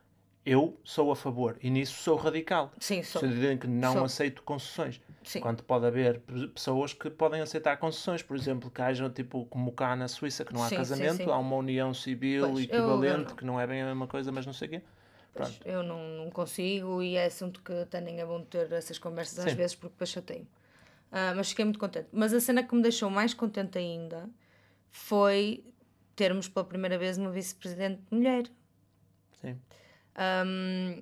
[0.45, 2.71] Eu sou a favor e nisso sou radical.
[2.79, 3.21] Sim, sou.
[3.21, 4.03] Sentido em que não Sou.
[4.05, 4.99] aceito concessões.
[5.23, 5.41] Sim.
[5.41, 9.71] Quando pode haver pe- pessoas que podem aceitar concessões, por exemplo, que haja tipo como
[9.73, 11.29] cá na Suíça, que não há Sim, casamento, sim.
[11.29, 13.35] há uma união civil Pois, equivalente, eu não.
[13.35, 14.81] que não é bem a mesma coisa, mas não sei o quê.
[15.33, 18.97] Pois, eu não, não consigo e é assunto que até nem é bom ter essas
[18.97, 19.57] conversas às Sim.
[19.57, 20.47] vezes porque depois chateio.
[21.11, 22.07] Ah, mas fiquei muito contente.
[22.11, 24.29] Mas a cena que me deixou mais contente ainda
[24.89, 25.63] foi
[26.15, 28.43] termos pela primeira vez uma vice-presidente mulher.
[29.41, 29.59] Sim.
[30.15, 31.01] Ahm,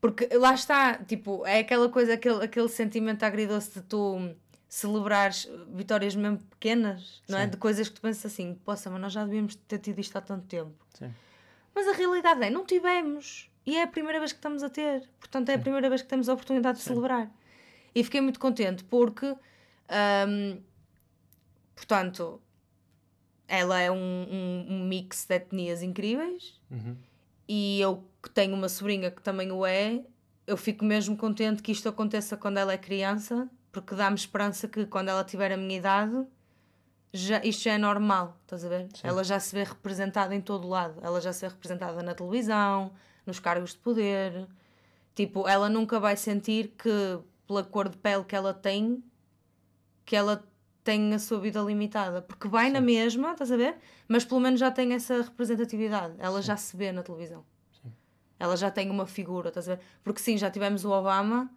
[0.00, 4.34] porque lá está, tipo, é aquela coisa, aquele, aquele sentimento agridoce de tu
[4.68, 7.44] celebrares vitórias mesmo pequenas, não é?
[7.44, 7.50] Sim.
[7.50, 10.20] De coisas que tu pensas assim, poça, mas nós já devíamos ter tido isto há
[10.20, 10.74] tanto tempo.
[10.94, 11.12] Sim.
[11.74, 13.50] Mas a realidade é, não tivemos.
[13.64, 15.08] E é a primeira vez que estamos a ter.
[15.18, 17.30] Portanto, é a primeira vez que temos a oportunidade de celebrar.
[17.94, 20.60] E fiquei muito contente porque, hum,
[21.74, 22.40] portanto,
[23.46, 26.60] ela é um, um, um mix de etnias incríveis.
[26.70, 26.96] Uhum.
[27.48, 30.02] E eu que tenho uma sobrinha que também o é,
[30.46, 34.86] eu fico mesmo contente que isto aconteça quando ela é criança, porque dá-me esperança que
[34.86, 36.26] quando ela tiver a minha idade,
[37.12, 38.88] já, isto já é normal, estás a ver?
[38.94, 39.06] Sim.
[39.06, 40.98] Ela já se vê representada em todo lado.
[41.02, 42.92] Ela já se vê representada na televisão,
[43.24, 44.46] nos cargos de poder.
[45.14, 49.02] Tipo, ela nunca vai sentir que, pela cor de pele que ela tem,
[50.04, 50.44] que ela
[50.84, 52.20] tem a sua vida limitada.
[52.20, 52.72] Porque vai Sim.
[52.72, 53.76] na mesma, estás a ver?
[54.06, 56.14] Mas pelo menos já tem essa representatividade.
[56.18, 56.46] Ela sim.
[56.46, 57.44] já se vê na televisão.
[58.38, 59.84] Ela já tem uma figura, estás a ver?
[60.04, 61.50] Porque sim, já tivemos o Obama,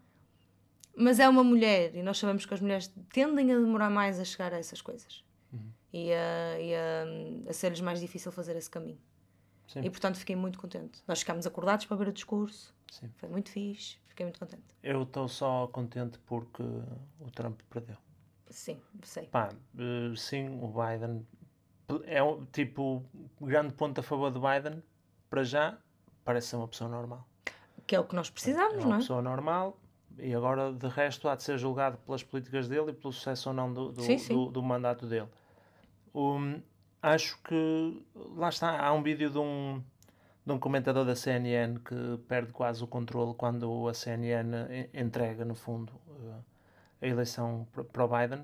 [0.95, 4.25] mas é uma mulher e nós sabemos que as mulheres tendem a demorar mais a
[4.25, 5.23] chegar a essas coisas.
[5.93, 8.99] E, a, e a, a ser-lhes mais difícil fazer esse caminho.
[9.67, 9.81] Sim.
[9.83, 11.01] E portanto fiquei muito contente.
[11.07, 12.73] Nós ficámos acordados para ver o discurso.
[12.89, 13.09] Sim.
[13.17, 13.97] Foi muito fixe.
[14.07, 14.63] Fiquei muito contente.
[14.83, 16.63] Eu estou só contente porque
[17.19, 17.95] o Trump perdeu.
[18.49, 19.27] Sim, sei.
[19.27, 21.25] Pá, eh, sim, o Biden
[22.03, 22.19] é
[22.51, 23.05] tipo
[23.39, 24.83] grande ponto a favor do Biden.
[25.29, 25.77] Para já,
[26.25, 27.25] parece ser uma pessoa normal.
[27.87, 28.87] Que é o que nós precisamos, é não é?
[28.87, 29.77] Uma pessoa normal
[30.17, 33.55] e agora de resto há de ser julgado pelas políticas dele e pelo sucesso ou
[33.55, 34.33] não do, do, sim, sim.
[34.33, 35.27] do, do mandato dele.
[36.13, 36.61] Um,
[37.01, 38.03] acho que
[38.35, 39.81] lá está, há um vídeo de um,
[40.45, 45.55] de um comentador da CNN que perde quase o controle quando a CNN entrega, no
[45.55, 46.43] fundo, uh,
[47.01, 48.43] a eleição para o Biden,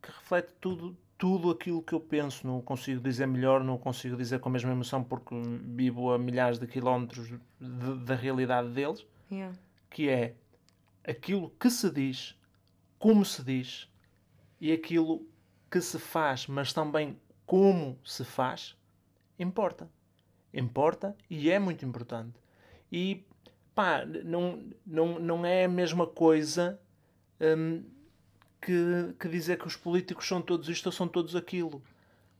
[0.00, 2.46] que reflete tudo, tudo aquilo que eu penso.
[2.46, 6.58] Não consigo dizer melhor, não consigo dizer com a mesma emoção porque vivo a milhares
[6.58, 9.56] de quilómetros de, da realidade deles, yeah.
[9.90, 10.34] que é
[11.04, 12.36] aquilo que se diz,
[12.98, 13.88] como se diz
[14.60, 15.26] e aquilo
[15.70, 18.76] que se faz, mas também como se faz,
[19.38, 19.88] importa.
[20.52, 22.38] Importa e é muito importante.
[22.90, 23.24] E
[23.74, 26.80] pá, não, não, não é a mesma coisa
[27.40, 27.84] hum,
[28.60, 31.82] que, que dizer que os políticos são todos isto ou são todos aquilo.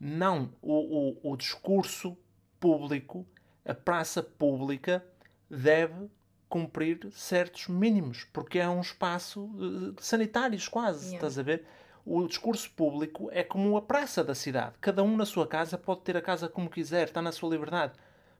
[0.00, 0.50] Não.
[0.62, 2.16] O, o, o discurso
[2.58, 3.26] público,
[3.64, 5.04] a praça pública,
[5.50, 6.08] deve
[6.48, 11.16] cumprir certos mínimos, porque é um espaço uh, sanitários quase, yeah.
[11.16, 11.66] estás a ver?
[12.08, 14.76] O discurso público é como a praça da cidade.
[14.80, 17.94] Cada um na sua casa pode ter a casa como quiser, está na sua liberdade.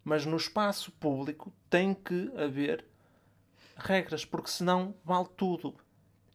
[0.05, 2.85] Mas no espaço público tem que haver
[3.77, 5.75] regras, porque senão vale tudo.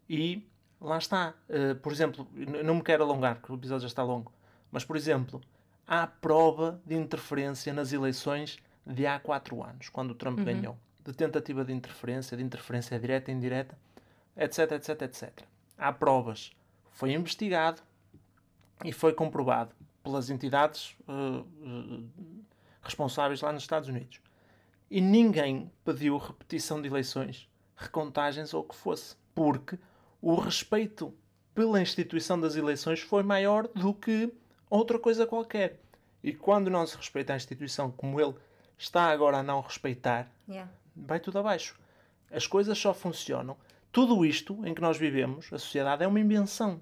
[0.09, 0.45] E
[0.81, 1.33] lá está.
[1.47, 2.27] Uh, por exemplo,
[2.65, 4.33] não me quero alongar, porque o episódio já está longo,
[4.69, 5.39] mas por exemplo,
[5.87, 10.43] há prova de interferência nas eleições de há quatro anos, quando o Trump uhum.
[10.43, 10.77] ganhou.
[10.99, 13.77] De tentativa de interferência, de interferência direta e indireta,
[14.35, 15.31] etc, etc, etc.
[15.77, 16.51] Há provas
[16.91, 17.81] foi investigado
[18.83, 22.07] e foi comprovado pelas entidades uh,
[22.81, 24.19] responsáveis lá nos Estados Unidos.
[24.89, 29.79] E ninguém pediu repetição de eleições, recontagens ou o que fosse, porque
[30.21, 31.13] o respeito
[31.53, 34.33] pela instituição das eleições foi maior do que
[34.69, 35.79] outra coisa qualquer.
[36.23, 38.35] E quando não se respeita a instituição como ele
[38.77, 40.71] está agora a não respeitar, yeah.
[40.95, 41.79] vai tudo abaixo.
[42.31, 43.57] As coisas só funcionam
[43.91, 46.81] tudo isto em que nós vivemos, a sociedade, é uma invenção.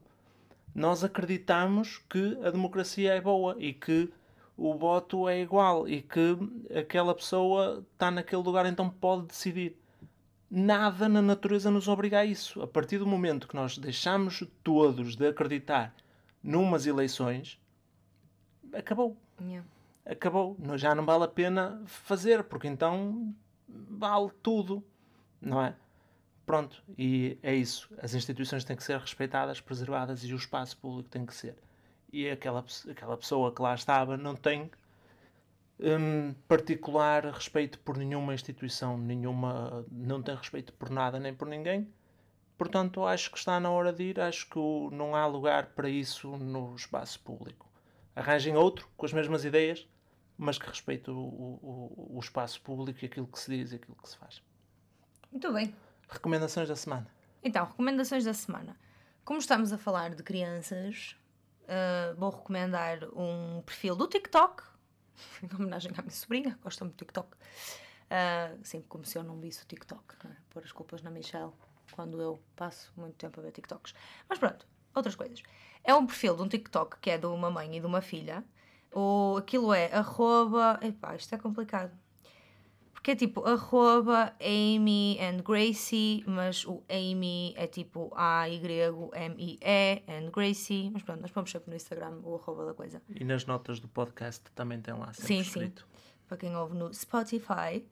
[0.74, 4.12] Nós acreditamos que a democracia é boa e que
[4.55, 6.38] o voto é igual e que
[6.78, 9.76] aquela pessoa está naquele lugar, então pode decidir.
[10.51, 12.62] Nada na natureza nos obriga a isso.
[12.62, 15.93] A partir do momento que nós deixamos todos de acreditar
[16.43, 17.60] numas eleições,
[18.74, 19.16] acabou.
[19.39, 19.68] Yeah.
[20.05, 20.57] Acabou.
[20.76, 23.34] Já não vale a pena fazer, porque então
[23.68, 24.84] vale tudo,
[25.39, 25.76] não é?
[26.50, 27.88] Pronto, e é isso.
[28.02, 31.56] As instituições têm que ser respeitadas, preservadas e o espaço público tem que ser.
[32.12, 34.72] E aquela, aquela pessoa que lá estava não tem
[35.80, 41.88] um, particular respeito por nenhuma instituição, nenhuma, não tem respeito por nada nem por ninguém.
[42.58, 44.20] Portanto, acho que está na hora de ir.
[44.20, 44.60] Acho que
[44.91, 47.70] não há lugar para isso no espaço público.
[48.16, 49.88] Arranjem outro com as mesmas ideias,
[50.36, 53.95] mas que respeite o, o, o espaço público e aquilo que se diz e aquilo
[54.02, 54.41] que se faz.
[55.32, 55.72] Muito bem.
[56.10, 57.07] Recomendações da semana.
[57.43, 58.76] Então, recomendações da semana.
[59.24, 61.16] Como estamos a falar de crianças,
[61.64, 64.64] uh, vou recomendar um perfil do TikTok,
[65.43, 67.30] em homenagem à minha sobrinha, gosta muito do TikTok.
[67.36, 70.30] Uh, sempre como se eu não visse o TikTok, é?
[70.49, 71.53] pôr as culpas na Michelle
[71.91, 73.93] quando eu passo muito tempo a ver TikToks.
[74.28, 75.43] Mas pronto, outras coisas.
[75.84, 78.43] É um perfil de um TikTok que é de uma mãe e de uma filha.
[78.91, 80.80] O, aquilo é arroba.
[80.82, 81.91] Epá, isto é complicado.
[83.00, 90.89] Porque é tipo arroba Amy and Gracie, mas o Amy é tipo A-Y-M-I-E and Gracie.
[90.91, 93.02] Mas pronto, nós vamos sempre no Instagram o arroba da coisa.
[93.16, 95.88] E nas notas do podcast também tem lá sempre sim, escrito.
[95.89, 97.86] Sim, para quem ouve no Spotify.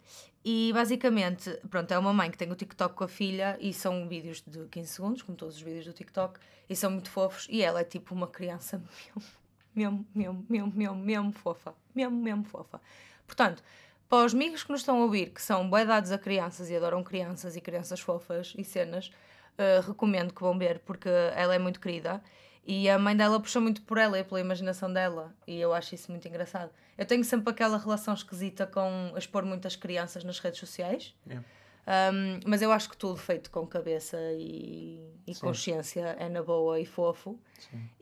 [0.43, 4.09] E basicamente, pronto, é uma mãe que tem o TikTok com a filha e são
[4.09, 6.37] vídeos de 15 segundos, como todos os vídeos do TikTok,
[6.69, 7.47] e são muito fofos.
[7.49, 8.83] E ela é tipo uma criança
[9.15, 9.31] mesmo,
[9.73, 11.73] mesmo, mesmo, mesmo, mesmo, mesmo fofa.
[11.95, 12.81] Mesmo, mesmo fofa.
[13.25, 13.63] Portanto,
[14.09, 16.75] para os amigos que nos estão a ouvir, que são bem dados a crianças e
[16.75, 19.11] adoram crianças e crianças fofas e cenas,
[19.57, 22.21] uh, recomendo que vão ver porque ela é muito querida
[22.65, 25.95] e a mãe dela puxou muito por ela e pela imaginação dela e eu acho
[25.95, 26.71] isso muito engraçado.
[26.97, 31.15] Eu tenho sempre aquela relação esquisita com expor muitas crianças nas redes sociais.
[31.25, 31.45] Yeah.
[31.87, 36.77] Um, mas eu acho que tudo feito com cabeça e, e consciência é na boa
[36.79, 37.39] e fofo.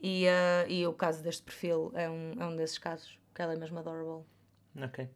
[0.02, 3.52] E, uh, e o caso deste perfil é um, é um desses casos, que ela
[3.52, 4.24] é mesmo adorable.
[4.82, 5.08] Ok.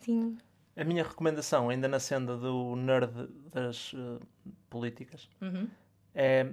[0.00, 0.36] Sim.
[0.76, 4.20] A minha recomendação, ainda na senda do nerd das uh,
[4.68, 5.68] políticas, Uhum.
[6.14, 6.50] é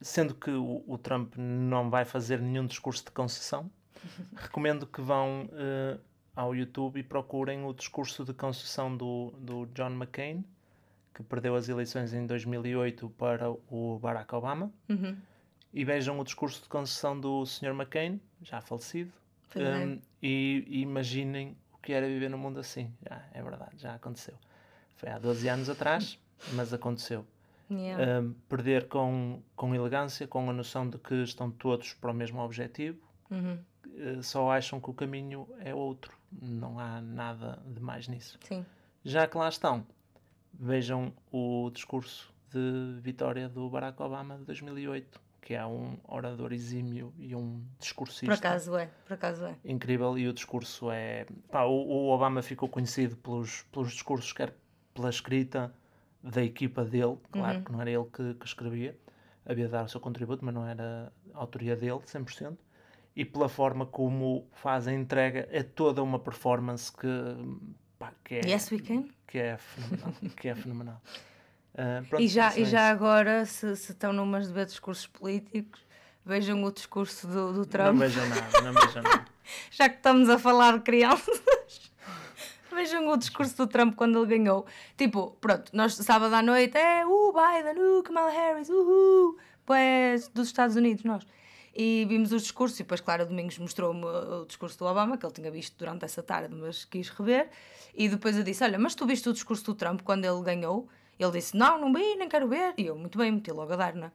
[0.00, 3.70] sendo que o, o Trump não vai fazer nenhum discurso de concessão,
[4.36, 5.98] recomendo que vão uh,
[6.34, 10.44] ao YouTube e procurem o discurso de concessão do, do John McCain,
[11.14, 15.16] que perdeu as eleições em 2008 para o Barack Obama, Uhum.
[15.72, 17.70] e vejam o discurso de concessão do Sr.
[17.70, 19.10] McCain, já falecido,
[19.54, 19.76] é.
[19.78, 21.56] um, e, e imaginem
[21.86, 22.92] que era viver num mundo assim.
[23.08, 24.34] Já, é verdade, já aconteceu.
[24.96, 26.18] Foi há 12 anos atrás,
[26.54, 27.24] mas aconteceu.
[27.70, 28.20] Yeah.
[28.20, 32.40] Um, perder com, com elegância, com a noção de que estão todos para o mesmo
[32.40, 32.98] objetivo,
[33.30, 33.58] Uhum.
[33.86, 36.12] uh, só acham que o caminho é outro.
[36.42, 38.36] Não há nada de mais nisso.
[38.42, 38.66] Sim.
[39.04, 39.86] Já que lá estão,
[40.52, 47.14] vejam o discurso de vitória do Barack Obama de 2008, que é um orador exímio
[47.20, 49.54] e um discursista Por acaso é, por acaso é.
[49.64, 54.52] incrível e o discurso é pá, o, o Obama ficou conhecido pelos, pelos discursos quer
[54.92, 55.72] pela escrita
[56.20, 57.64] da equipa dele claro Uhum.
[57.64, 58.98] que não era ele que, que escrevia
[59.44, 62.56] havia de dar o seu contributo mas não era a autoria dele 100%
[63.14, 67.06] e pela forma como faz a entrega é toda uma performance que
[68.00, 69.04] pá, que é Yes, we can.
[69.28, 71.00] que é fenomenal que é fenomenal
[71.76, 75.80] Ah, pronto, E já, e já agora, se, se estão numas de ver discursos políticos,
[76.24, 77.92] vejam o discurso do, do Trump.
[77.92, 79.24] não vejam nada não vejam nada
[79.70, 81.40] Já que estamos a falar de crianças,
[82.72, 84.66] vejam o discurso do Trump quando ele ganhou.
[84.96, 90.48] Tipo, pronto, nós sábado à noite, é, uh, Biden, uh, Kamala Harris, uhul, pois dos
[90.48, 91.26] Estados Unidos, nós.
[91.78, 95.26] E vimos os discursos, e depois, claro, o Domingos mostrou-me o discurso do Obama, que
[95.26, 97.50] ele tinha visto durante essa tarde, mas quis rever.
[97.94, 100.88] E depois eu disse: Olha, mas tu viste o discurso do Trump quando ele ganhou?
[101.18, 102.74] Ele disse: Não, não vi, nem quero ver.
[102.76, 104.12] E eu, muito bem, meti logo a dar, não é?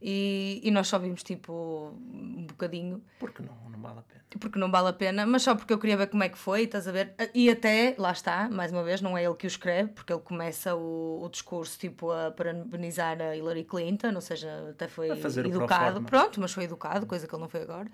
[0.00, 4.58] E, e nós só vimos tipo um bocadinho porque não, não vale a pena porque
[4.58, 6.88] não vale a pena, mas só porque eu queria ver como é que foi, estás
[6.88, 7.14] a ver?
[7.32, 10.20] E até, lá está, mais uma vez, não é ele que o escreve, porque ele
[10.22, 16.02] começa o, o discurso tipo a parabenizar a Hillary Clinton, ou seja, até foi educado,
[16.02, 17.88] pronto, mas foi educado, coisa que ele não foi agora.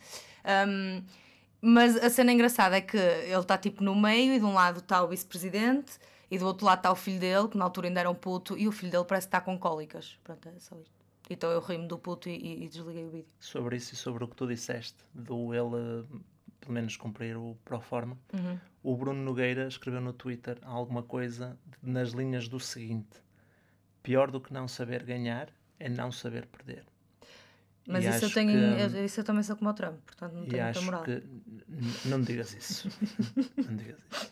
[0.67, 1.03] Um,
[1.61, 4.79] mas a cena engraçada é que ele está tipo no meio e de um lado
[4.79, 5.93] está o vice-presidente
[6.31, 8.57] e do outro lado está o filho dele, que na altura ainda era um puto,
[8.57, 10.19] e o filho dele parece que está com cólicas.
[10.25, 10.93] Pronto, é só isto.
[11.29, 13.29] Então eu ri-me do puto e, e- e desliguei o vídeo.
[13.39, 16.05] sobre isso e sobre o que tu disseste, do ele
[16.61, 18.59] pelo menos cumprir o proforma, Uhum.
[18.83, 23.17] o Bruno Nogueira escreveu no Twitter alguma coisa nas linhas do seguinte:
[24.03, 26.85] pior do que não saber ganhar é não saber perder.
[27.89, 30.45] Mas isso eu, tenho, que- eu- isso eu também sou como o Trump, portanto não
[30.47, 31.03] tenho muita moral.
[31.05, 31.23] que
[32.07, 32.89] não digas isso.
[33.57, 34.31] não digas isso.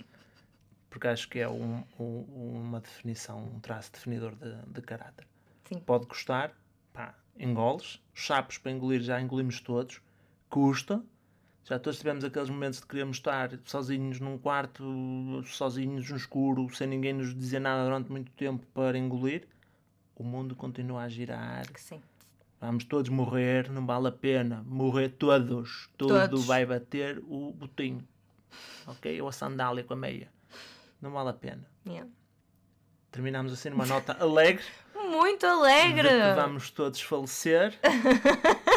[0.99, 2.25] Porque acho que é um- um-
[2.61, 5.29] uma definição, um traço definidor de, de caráter.
[5.69, 5.79] Sim.
[5.79, 6.53] Pode custar,
[6.93, 8.01] pá, engoles.
[8.13, 10.01] Os sapos para engolir já engolimos todos.
[10.51, 11.01] Custa.
[11.63, 16.89] Já todos tivemos aqueles momentos de queremos estar sozinhos num quarto, sozinhos no escuro, sem
[16.89, 19.47] ninguém nos dizer nada durante muito tempo para engolir.
[20.17, 21.65] O mundo continua a girar.
[21.77, 22.03] Sim.
[22.61, 24.65] Vamos todos morrer, não vale a pena.
[24.67, 25.89] Morrer todos.
[25.97, 26.45] Tudo Todos.
[26.45, 28.03] vai bater o botinho.
[28.85, 29.21] Ok?
[29.23, 30.29] Ou a sandália com a meia.
[31.01, 31.69] Não vale a pena.
[31.87, 32.09] Yeah.
[33.11, 36.09] Terminamos assim numa nota alegre Muito de alegre!
[36.09, 37.79] que vamos todos falecer.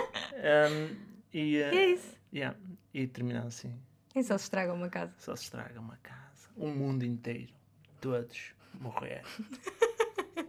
[0.41, 0.95] Um,
[1.31, 2.15] e, uh, E é isso.
[2.33, 2.57] yeah,
[2.91, 3.79] e terminamos assim.
[4.15, 5.13] E só se estraga uma casa.
[5.19, 6.49] Só se estraga uma casa.
[6.57, 7.53] Um mundo inteiro.
[7.99, 9.21] Todos morrer.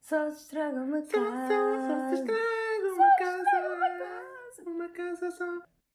[0.00, 2.14] Só se estraga uma casa.
[2.14, 4.62] estraga uma casa.
[4.66, 5.62] Uma casa só.